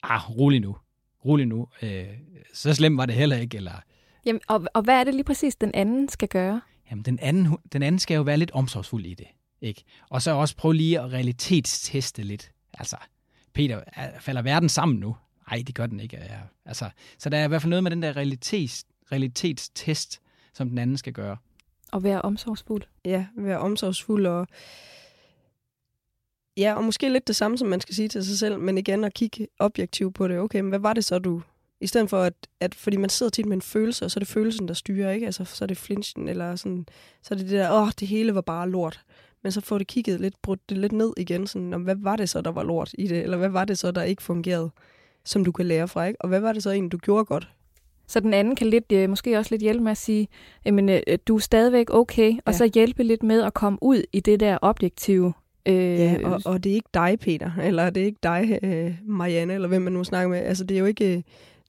ah, 0.03 0.29
rolig 0.29 0.59
nu, 0.59 0.75
rolig 1.25 1.45
nu, 1.47 1.67
øh, 1.81 2.05
så 2.53 2.73
slemt 2.73 2.97
var 2.97 3.05
det 3.05 3.15
heller 3.15 3.37
ikke, 3.37 3.57
eller 3.57 3.73
Jamen, 4.25 4.41
og, 4.47 4.65
og 4.73 4.81
hvad 4.81 4.99
er 4.99 5.03
det 5.03 5.13
lige 5.13 5.23
præcis, 5.23 5.55
den 5.55 5.71
anden 5.73 6.09
skal 6.09 6.27
gøre? 6.27 6.61
jamen, 6.91 7.03
den 7.05 7.19
anden, 7.19 7.57
den 7.73 7.83
anden 7.83 7.99
skal 7.99 8.15
jo 8.15 8.21
være 8.21 8.37
lidt 8.37 8.51
omsorgsfuld 8.51 9.05
i 9.05 9.13
det, 9.13 9.27
ikke? 9.61 9.83
Og 10.09 10.21
så 10.21 10.31
også 10.31 10.55
prøve 10.55 10.73
lige 10.75 10.99
at 10.99 11.11
realitetsteste 11.13 12.23
lidt. 12.23 12.51
Altså, 12.73 12.97
Peter, 13.53 13.81
er- 13.87 14.19
falder 14.19 14.41
verden 14.41 14.69
sammen 14.69 14.99
nu? 14.99 15.15
Nej, 15.51 15.63
det 15.67 15.75
gør 15.75 15.85
den 15.85 15.99
ikke. 15.99 16.19
Altså, 16.65 16.89
så 17.17 17.29
der 17.29 17.37
er 17.37 17.45
i 17.45 17.47
hvert 17.47 17.61
fald 17.61 17.69
noget 17.69 17.83
med 17.83 17.91
den 17.91 18.01
der 18.01 18.15
realitets, 18.17 18.85
realitetstest, 19.11 20.21
som 20.53 20.69
den 20.69 20.77
anden 20.77 20.97
skal 20.97 21.13
gøre. 21.13 21.37
Og 21.91 22.03
være 22.03 22.21
omsorgsfuld? 22.21 22.83
ja, 23.05 23.25
være 23.37 23.59
omsorgsfuld 23.59 24.25
og 24.25 24.47
ja, 26.57 26.73
og 26.73 26.83
måske 26.83 27.09
lidt 27.09 27.27
det 27.27 27.35
samme, 27.35 27.57
som 27.57 27.67
man 27.67 27.81
skal 27.81 27.95
sige 27.95 28.07
til 28.07 28.25
sig 28.25 28.39
selv, 28.39 28.59
men 28.59 28.77
igen 28.77 29.03
at 29.03 29.13
kigge 29.13 29.47
objektivt 29.59 30.15
på 30.15 30.27
det. 30.27 30.39
Okay, 30.39 30.59
men 30.59 30.69
hvad 30.69 30.79
var 30.79 30.93
det 30.93 31.05
så, 31.05 31.19
du... 31.19 31.41
I 31.81 31.87
stedet 31.87 32.09
for, 32.09 32.21
at, 32.21 32.33
at 32.59 32.75
fordi 32.75 32.97
man 32.97 33.09
sidder 33.09 33.29
tit 33.29 33.45
med 33.45 33.55
en 33.55 33.61
følelse, 33.61 34.05
og 34.05 34.11
så 34.11 34.17
er 34.17 34.21
det 34.21 34.27
følelsen, 34.27 34.67
der 34.67 34.73
styrer, 34.73 35.11
ikke? 35.11 35.25
Altså, 35.25 35.45
så 35.45 35.65
er 35.65 35.67
det 35.67 35.77
flinchen, 35.77 36.27
eller 36.27 36.55
sådan, 36.55 36.85
så 37.21 37.33
er 37.33 37.37
det 37.37 37.49
det 37.49 37.59
der, 37.59 37.81
åh, 37.81 37.89
det 37.99 38.07
hele 38.07 38.35
var 38.35 38.41
bare 38.41 38.69
lort. 38.69 39.01
Men 39.43 39.51
så 39.51 39.61
får 39.61 39.77
det 39.77 39.87
kigget 39.87 40.21
lidt, 40.21 40.41
brudt 40.41 40.69
det 40.69 40.77
lidt 40.77 40.91
ned 40.91 41.13
igen, 41.17 41.47
sådan, 41.47 41.73
om, 41.73 41.81
hvad 41.81 41.95
var 41.95 42.15
det 42.15 42.29
så, 42.29 42.41
der 42.41 42.51
var 42.51 42.63
lort 42.63 42.91
i 42.97 43.07
det? 43.07 43.23
Eller 43.23 43.37
hvad 43.37 43.49
var 43.49 43.65
det 43.65 43.79
så, 43.79 43.91
der 43.91 44.03
ikke 44.03 44.23
fungerede, 44.23 44.71
som 45.25 45.45
du 45.45 45.51
kan 45.51 45.65
lære 45.65 45.87
fra, 45.87 46.05
ikke? 46.05 46.21
Og 46.21 46.29
hvad 46.29 46.39
var 46.39 46.53
det 46.53 46.63
så 46.63 46.71
egentlig, 46.71 46.91
du 46.91 46.97
gjorde 46.97 47.25
godt? 47.25 47.49
Så 48.11 48.19
den 48.19 48.33
anden 48.33 48.55
kan 48.55 48.67
lidt, 48.67 48.91
øh, 48.91 49.09
måske 49.09 49.37
også 49.37 49.53
lidt 49.53 49.61
hjælpe 49.61 49.83
med 49.83 49.91
at 49.91 49.97
sige, 49.97 50.27
jamen, 50.65 50.89
øh, 50.89 50.99
du 51.27 51.35
er 51.35 51.39
stadigvæk 51.39 51.87
okay, 51.89 52.31
og 52.31 52.41
Ja. 52.47 52.51
så 52.51 52.71
hjælpe 52.73 53.03
lidt 53.03 53.23
med 53.23 53.41
at 53.41 53.53
komme 53.53 53.79
ud 53.81 54.03
i 54.13 54.19
det 54.19 54.39
der 54.39 54.57
objektive. 54.61 55.33
Øh, 55.65 55.75
Ja, 55.75 56.17
og, 56.23 56.41
og 56.45 56.63
det 56.63 56.69
er 56.69 56.73
ikke 56.73 56.89
dig, 56.93 57.17
Peter, 57.21 57.51
eller 57.67 57.89
det 57.89 58.01
er 58.01 58.05
ikke 58.05 58.19
dig, 58.23 58.59
øh, 58.63 58.93
Marianne, 59.05 59.53
eller 59.53 59.67
hvem 59.67 59.81
man 59.81 59.93
nu 59.93 60.03
snakker 60.03 60.29
med. 60.29 60.39
Altså, 60.39 60.63
det 60.63 60.75
er 60.75 60.79
jo 60.79 60.85
ikke, 60.85 61.17
øh, 61.17 61.21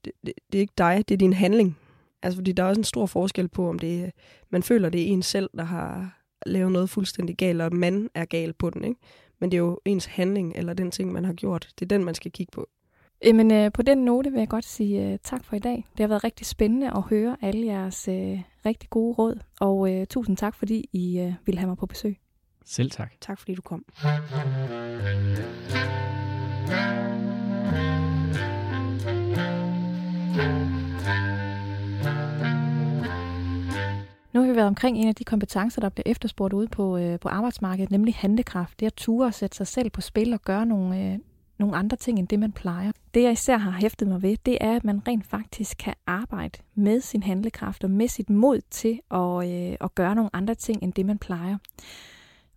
det, 0.04 0.12
det, 0.26 0.32
det 0.52 0.58
er 0.58 0.60
ikke 0.60 0.74
dig, 0.78 1.04
det 1.08 1.14
er 1.14 1.18
din 1.18 1.32
handling. 1.32 1.78
Altså, 2.22 2.36
fordi 2.38 2.52
der 2.52 2.62
er 2.62 2.68
også 2.68 2.80
en 2.80 2.84
stor 2.84 3.06
forskel 3.06 3.48
på, 3.48 3.68
om 3.68 3.78
det 3.78 4.00
er, 4.04 4.10
man 4.50 4.62
føler, 4.62 4.88
det 4.88 5.02
er 5.02 5.06
en 5.06 5.22
selv, 5.22 5.50
der 5.56 5.64
har 5.64 6.18
lavet 6.46 6.72
noget 6.72 6.90
fuldstændig 6.90 7.36
galt, 7.36 7.62
og 7.62 7.74
man 7.74 8.08
er 8.14 8.24
gal 8.24 8.52
på 8.52 8.70
den, 8.70 8.84
ikke? 8.84 9.00
Men 9.40 9.50
det 9.50 9.56
er 9.56 9.60
jo 9.62 9.80
ens 9.84 10.04
handling, 10.06 10.52
eller 10.56 10.74
den 10.74 10.90
ting, 10.90 11.12
man 11.12 11.24
har 11.24 11.32
gjort. 11.32 11.68
Det 11.78 11.84
er 11.84 11.88
den, 11.96 12.04
man 12.04 12.14
skal 12.14 12.30
kigge 12.32 12.50
på. 12.52 12.68
Jamen, 13.24 13.52
øh, 13.52 13.72
på 13.72 13.82
den 13.82 13.98
note 13.98 14.30
vil 14.30 14.38
jeg 14.38 14.48
godt 14.48 14.64
sige 14.64 15.12
øh, 15.12 15.18
tak 15.24 15.44
for 15.44 15.56
i 15.56 15.58
dag. 15.58 15.86
Det 15.92 16.00
har 16.00 16.08
været 16.08 16.24
rigtig 16.24 16.46
spændende 16.46 16.90
at 16.96 17.02
høre 17.02 17.36
alle 17.42 17.66
jeres 17.66 18.08
øh, 18.08 18.40
rigtig 18.66 18.90
gode 18.90 19.14
råd, 19.14 19.38
og 19.60 19.92
øh, 19.92 20.06
tusind 20.06 20.36
tak, 20.36 20.54
fordi 20.54 20.88
I 20.92 21.18
øh, 21.18 21.34
ville 21.46 21.58
have 21.58 21.68
mig 21.68 21.76
på 21.76 21.86
besøg. 21.86 22.18
Selv 22.64 22.90
tak. 22.90 23.12
Tak, 23.20 23.38
fordi 23.38 23.54
du 23.54 23.62
kom. 23.62 23.84
Nu 34.32 34.40
har 34.40 34.48
vi 34.48 34.56
været 34.56 34.68
omkring 34.68 34.98
en 34.98 35.08
af 35.08 35.14
de 35.14 35.24
kompetencer, 35.24 35.80
der 35.80 35.88
bliver 35.88 36.04
efterspurgt 36.06 36.54
ude 36.54 36.68
på, 36.68 36.96
øh, 36.96 37.20
på 37.20 37.28
arbejdsmarkedet, 37.28 37.90
nemlig 37.90 38.14
handlekraft. 38.14 38.80
Det 38.80 38.86
at 38.86 38.94
ture 38.94 39.26
og 39.26 39.34
sætte 39.34 39.56
sig 39.56 39.66
selv 39.66 39.90
på 39.90 40.00
spil 40.00 40.32
og 40.32 40.42
gøre 40.42 40.66
nogle, 40.66 41.12
øh, 41.12 41.18
nogle 41.62 41.76
andre 41.76 41.96
ting, 41.96 42.18
end 42.18 42.28
det 42.28 42.38
man 42.38 42.52
plejer. 42.52 42.92
Det 43.14 43.22
jeg 43.22 43.32
især 43.32 43.56
har 43.56 43.70
hæftet 43.70 44.08
mig 44.08 44.22
ved, 44.22 44.36
det 44.46 44.58
er, 44.60 44.76
at 44.76 44.84
man 44.84 45.08
rent 45.08 45.26
faktisk 45.26 45.76
kan 45.78 45.94
arbejde 46.06 46.58
med 46.74 47.00
sin 47.00 47.22
handlekraft 47.22 47.84
og 47.84 47.90
med 47.90 48.08
sit 48.08 48.30
mod 48.30 48.60
til 48.70 49.00
at, 49.10 49.50
øh, 49.50 49.76
at 49.80 49.94
gøre 49.94 50.14
nogle 50.14 50.30
andre 50.32 50.54
ting, 50.54 50.82
end 50.82 50.92
det 50.92 51.06
man 51.06 51.18
plejer. 51.18 51.58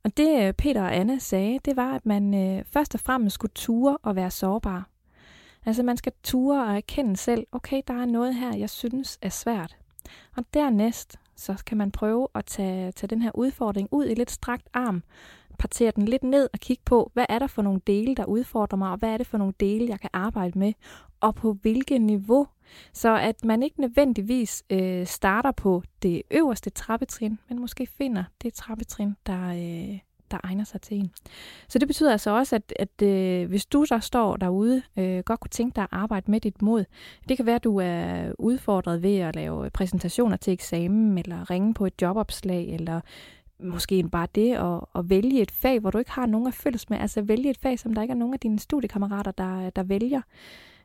Og 0.04 0.18
det 0.18 0.48
øh, 0.48 0.54
Peter 0.54 0.82
og 0.82 0.96
Anna 0.96 1.18
sagde, 1.18 1.60
det 1.65 1.76
var, 1.76 1.96
at 1.96 2.06
man 2.06 2.34
øh, 2.34 2.63
først 2.72 2.94
og 2.94 3.00
fremmest 3.00 3.34
skulle 3.34 3.52
ture 3.56 3.98
og 3.98 4.15
være 4.15 4.32
sårbar. 4.32 4.89
Altså 5.65 5.84
man 5.84 5.98
skal 5.98 6.12
ture 6.24 6.63
og 6.68 6.76
erkende 6.76 7.18
selv, 7.18 7.48
okay, 7.52 7.82
der 7.88 7.94
er 7.94 8.06
noget 8.06 8.36
her, 8.36 8.56
jeg 8.56 8.70
synes 8.70 9.20
er 9.22 9.30
svært. 9.30 9.78
Og 10.36 10.46
dernæst, 10.54 11.20
så 11.36 11.63
kan 11.65 11.78
man 11.78 11.91
prøve 11.91 12.28
at 12.36 12.46
tage, 12.46 12.91
tage 12.91 13.08
den 13.08 13.22
her 13.22 13.32
udfordring 13.36 13.89
ud 13.91 14.06
i 14.06 14.13
lidt 14.13 14.32
strakt 14.32 14.68
arm, 14.74 15.04
partere 15.58 15.91
den 15.96 16.06
lidt 16.06 16.24
ned 16.24 16.50
og 16.54 16.60
kigge 16.60 16.84
på, 16.86 17.12
hvad 17.13 17.26
er 17.30 17.39
der 17.39 17.48
for 17.48 17.62
nogle 17.62 17.82
dele, 17.88 18.15
der 18.15 18.26
udfordrer 18.26 18.78
mig, 18.78 18.91
og 18.91 18.98
hvad 18.98 19.10
er 19.10 19.18
det 19.18 19.28
for 19.28 19.38
nogle 19.38 19.54
dele, 19.60 19.89
jeg 19.89 20.00
kan 20.00 20.10
arbejde 20.13 20.60
med, 20.60 20.74
og 21.20 21.36
på 21.36 21.54
hvilket 21.54 22.02
niveau. 22.02 22.48
Så 22.94 23.18
at 23.18 23.46
man 23.46 23.63
ikke 23.63 23.82
nødvendigvis 23.82 24.63
øh, 24.70 25.06
starter 25.08 25.52
på 25.52 25.84
det 26.04 26.22
øverste 26.32 26.70
trappetrin, 26.70 27.39
men 27.50 27.60
måske 27.60 27.88
finder 27.88 28.24
det 28.41 28.54
trappetrin, 28.54 29.15
der, 29.26 29.50
øh, 29.50 30.00
der 30.32 30.38
egner 30.44 30.63
sig 30.63 30.82
til 30.82 30.98
en. 30.98 31.12
Så 31.68 31.80
det 31.80 31.88
betyder 31.88 32.12
altså 32.12 32.32
også, 32.32 32.56
at, 32.56 32.74
at 32.80 33.02
øh, 33.02 33.50
hvis 33.50 33.65
du 33.65 33.86
så 33.86 34.00
står 34.00 34.36
derude, 34.36 34.82
øh, 34.98 35.20
godt 35.20 35.39
kunne 35.39 35.50
tænke 35.50 35.76
dig 35.76 35.84
at 35.84 35.89
arbejde 35.91 36.32
med 36.32 36.39
dit 36.39 36.62
mod, 36.62 36.86
det 37.30 37.38
kan 37.38 37.46
være, 37.46 37.56
at 37.56 37.63
du 37.63 37.78
er 37.78 38.32
udfordret 38.39 39.02
ved 39.04 39.18
at 39.18 39.36
lave 39.36 39.70
præsentationer 39.70 40.38
til 40.38 40.54
eksamen, 40.54 41.18
eller 41.18 41.50
ringe 41.50 41.74
på 41.74 41.86
et 41.86 42.02
jobopslag, 42.02 42.65
eller 42.65 43.02
måske 43.60 44.10
bare 44.10 44.28
det 44.36 44.54
at, 44.54 44.80
at 44.96 45.10
vælge 45.10 45.41
et 45.41 45.52
fag, 45.52 45.80
hvor 45.80 45.91
du 45.91 45.98
ikke 45.98 46.12
har 46.12 46.26
nogen 46.26 46.48
at 46.48 46.54
følges 46.54 46.89
med. 46.89 46.98
Altså 46.98 47.22
vælge 47.22 47.50
et 47.50 47.58
fag, 47.58 47.80
som 47.80 47.94
der 47.94 48.02
ikke 48.02 48.12
er 48.12 48.15
nogen 48.15 48.34
af 48.34 48.39
dine 48.39 48.60
studiekammerater, 48.60 49.32
der, 49.32 49.70
der 49.70 49.84
vælger. 49.84 50.22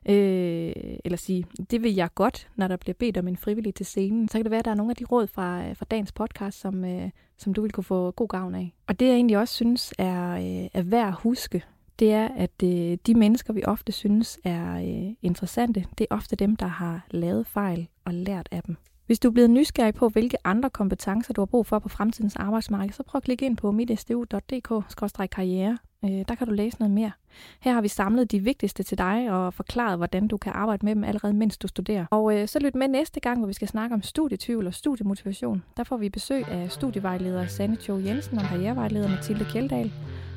Øh, 0.09 0.73
eller 1.05 1.17
sige, 1.17 1.45
det 1.71 1.83
vil 1.83 1.95
jeg 1.95 2.09
godt, 2.15 2.49
når 2.55 2.67
der 2.67 2.77
bliver 2.77 2.95
bedt 2.99 3.17
om 3.17 3.27
en 3.27 3.37
frivillig 3.37 3.75
til 3.75 3.85
scenen. 3.85 4.27
Så 4.27 4.37
kan 4.37 4.43
det 4.43 4.51
være, 4.51 4.59
at 4.59 4.65
der 4.65 4.71
er 4.71 4.75
nogle 4.75 4.91
af 4.91 4.95
de 4.95 5.05
råd 5.05 5.27
fra, 5.27 5.67
øh, 5.67 5.75
fra 5.75 5.85
dagens 5.91 6.11
podcast, 6.11 6.59
som, 6.59 6.85
øh, 6.85 7.09
som 7.37 7.53
du 7.53 7.61
vil 7.61 7.71
kunne 7.71 7.83
få 7.83 8.11
god 8.11 8.27
gavn 8.27 8.55
af. 8.55 8.73
Og 8.87 8.99
det 8.99 9.05
jeg 9.05 9.15
egentlig 9.15 9.37
også 9.37 9.53
synes 9.53 9.93
er, 9.97 10.31
øh, 10.31 10.69
er 10.73 10.81
værd 10.81 11.07
at 11.07 11.13
huske, 11.13 11.63
det 11.99 12.11
er, 12.11 12.27
at 12.27 12.63
øh, 12.63 12.97
de 13.07 13.15
mennesker, 13.15 13.53
vi 13.53 13.63
ofte 13.65 13.91
synes 13.91 14.39
er 14.43 14.75
øh, 14.75 15.13
interessante, 15.21 15.85
det 15.97 16.07
er 16.09 16.15
ofte 16.15 16.35
dem, 16.35 16.55
der 16.55 16.67
har 16.67 17.05
lavet 17.11 17.47
fejl 17.47 17.87
og 18.05 18.13
lært 18.13 18.49
af 18.51 18.63
dem. 18.63 18.77
Hvis 19.11 19.19
du 19.19 19.27
er 19.27 19.31
blevet 19.31 19.49
nysgerrig 19.49 19.93
på, 19.93 20.09
hvilke 20.09 20.37
andre 20.43 20.69
kompetencer 20.69 21.33
du 21.33 21.41
har 21.41 21.45
brug 21.45 21.65
for 21.65 21.79
på 21.79 21.89
fremtidens 21.89 22.35
arbejdsmarked, 22.35 22.93
så 22.93 23.03
prøv 23.03 23.19
at 23.19 23.23
klikke 23.23 23.45
ind 23.45 23.57
på 23.57 23.71
mitstu.dk-karriere. 23.71 25.77
Øh, 26.05 26.25
der 26.27 26.35
kan 26.35 26.47
du 26.47 26.53
læse 26.53 26.79
noget 26.79 26.91
mere. 26.91 27.11
Her 27.59 27.73
har 27.73 27.81
vi 27.81 27.87
samlet 27.87 28.31
de 28.31 28.39
vigtigste 28.39 28.83
til 28.83 28.97
dig 28.97 29.31
og 29.31 29.53
forklaret, 29.53 29.97
hvordan 29.97 30.27
du 30.27 30.37
kan 30.37 30.51
arbejde 30.55 30.85
med 30.85 30.95
dem 30.95 31.03
allerede 31.03 31.33
mens 31.33 31.57
du 31.57 31.67
studerer. 31.67 32.05
Og 32.11 32.37
øh, 32.37 32.47
så 32.47 32.59
lyt 32.59 32.75
med 32.75 32.87
næste 32.87 33.19
gang, 33.19 33.39
hvor 33.39 33.47
vi 33.47 33.53
skal 33.53 33.67
snakke 33.67 33.93
om 33.93 34.01
studietvivl 34.01 34.67
og 34.67 34.73
studiemotivation. 34.73 35.63
Der 35.77 35.83
får 35.83 35.97
vi 35.97 36.09
besøg 36.09 36.47
af 36.47 36.71
studievejleder 36.71 37.47
Sanne 37.47 37.75
Cho 37.75 37.97
Jensen 37.97 38.37
og 38.37 38.43
karrierevejleder 38.43 39.09
Mathilde 39.09 39.45
Kjeldahl. 39.45 39.91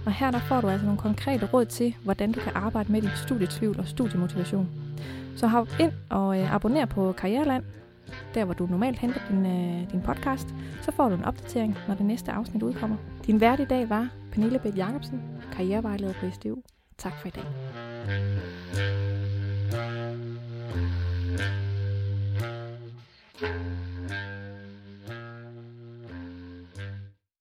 Og 0.07 0.13
her 0.13 0.31
der 0.31 0.41
får 0.41 0.61
du 0.61 0.69
altså 0.69 0.87
nogle 0.87 1.01
konkrete 1.01 1.47
råd 1.47 1.65
til, 1.65 1.95
hvordan 2.05 2.33
du 2.33 2.41
kan 2.41 2.53
arbejde 2.55 2.93
med 2.93 3.03
din 3.03 3.11
studietvivl 3.27 3.81
og 3.81 3.89
studiemotivation. 3.89 4.69
Så 5.37 5.47
hop 5.47 5.69
ind 5.81 5.93
og 6.11 6.41
øh, 6.41 6.55
abonner 6.55 6.87
på 6.87 7.13
Karriereland, 7.13 7.65
der 8.35 8.45
hvor 8.45 8.55
du 8.55 8.67
normalt 8.67 8.99
henter 8.99 9.21
din, 9.31 9.47
øh, 9.47 9.91
din 9.93 10.03
podcast, 10.03 10.55
så 10.83 10.93
får 10.93 11.09
du 11.09 11.15
en 11.15 11.25
opdatering, 11.25 11.77
når 11.89 11.95
det 11.95 12.07
næste 12.07 12.33
afsnit 12.33 12.63
udkommer. 12.63 12.97
Din 13.27 13.41
vært 13.41 13.61
i 13.61 13.65
dag 13.65 13.89
var 13.89 14.09
Pernille 14.33 14.59
Bæk 14.59 14.77
Jacobsen, 14.77 15.23
karrierevejleder 15.53 16.13
på 16.13 16.31
SDU. 16.31 16.63
Tak 16.99 17.13
for 17.21 17.29
i 17.29 17.31
dag. 17.31 17.45